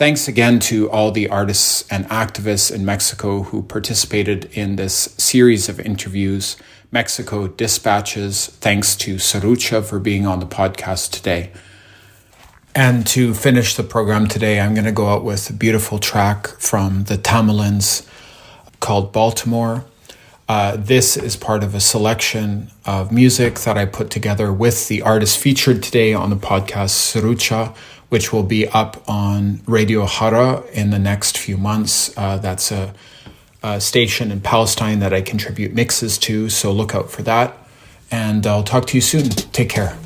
Thanks 0.00 0.28
again 0.28 0.60
to 0.60 0.90
all 0.90 1.10
the 1.10 1.28
artists 1.28 1.84
and 1.90 2.06
activists 2.06 2.74
in 2.74 2.86
Mexico 2.86 3.42
who 3.42 3.62
participated 3.62 4.46
in 4.54 4.76
this 4.76 4.94
series 5.18 5.68
of 5.68 5.78
interviews. 5.78 6.56
Mexico 6.90 7.48
Dispatches. 7.48 8.46
Thanks 8.46 8.96
to 8.96 9.16
Sarucha 9.16 9.84
for 9.84 9.98
being 9.98 10.26
on 10.26 10.40
the 10.40 10.46
podcast 10.46 11.10
today. 11.10 11.52
And 12.74 13.06
to 13.08 13.34
finish 13.34 13.76
the 13.76 13.82
program 13.82 14.26
today, 14.26 14.58
I'm 14.58 14.72
going 14.72 14.86
to 14.86 14.90
go 14.90 15.08
out 15.08 15.22
with 15.22 15.50
a 15.50 15.52
beautiful 15.52 15.98
track 15.98 16.48
from 16.58 17.04
the 17.04 17.18
Tamlins 17.18 18.08
called 18.80 19.12
Baltimore. 19.12 19.84
Uh, 20.48 20.76
this 20.76 21.18
is 21.18 21.36
part 21.36 21.62
of 21.62 21.74
a 21.74 21.80
selection 21.80 22.70
of 22.86 23.12
music 23.12 23.58
that 23.60 23.76
I 23.76 23.84
put 23.84 24.08
together 24.08 24.50
with 24.50 24.88
the 24.88 25.02
artist 25.02 25.36
featured 25.38 25.82
today 25.82 26.14
on 26.14 26.30
the 26.30 26.36
podcast, 26.36 27.12
Sarucha, 27.12 27.76
which 28.10 28.32
will 28.32 28.42
be 28.42 28.68
up 28.68 29.02
on 29.08 29.60
Radio 29.66 30.04
Hara 30.04 30.62
in 30.72 30.90
the 30.90 30.98
next 30.98 31.38
few 31.38 31.56
months. 31.56 32.16
Uh, 32.16 32.36
that's 32.36 32.70
a, 32.70 32.92
a, 33.62 33.80
station 33.80 34.30
in 34.30 34.40
Palestine 34.40 34.98
that 34.98 35.14
I 35.14 35.22
contribute 35.22 35.72
mixes 35.72 36.18
to, 36.18 36.50
so 36.50 36.72
look 36.72 36.94
out 36.94 37.10
for 37.10 37.22
that. 37.22 37.56
And 38.10 38.46
I'll 38.46 38.64
talk 38.64 38.86
to 38.88 38.96
you 38.96 39.00
soon. 39.00 39.30
Take 39.30 39.70
care. 39.70 39.96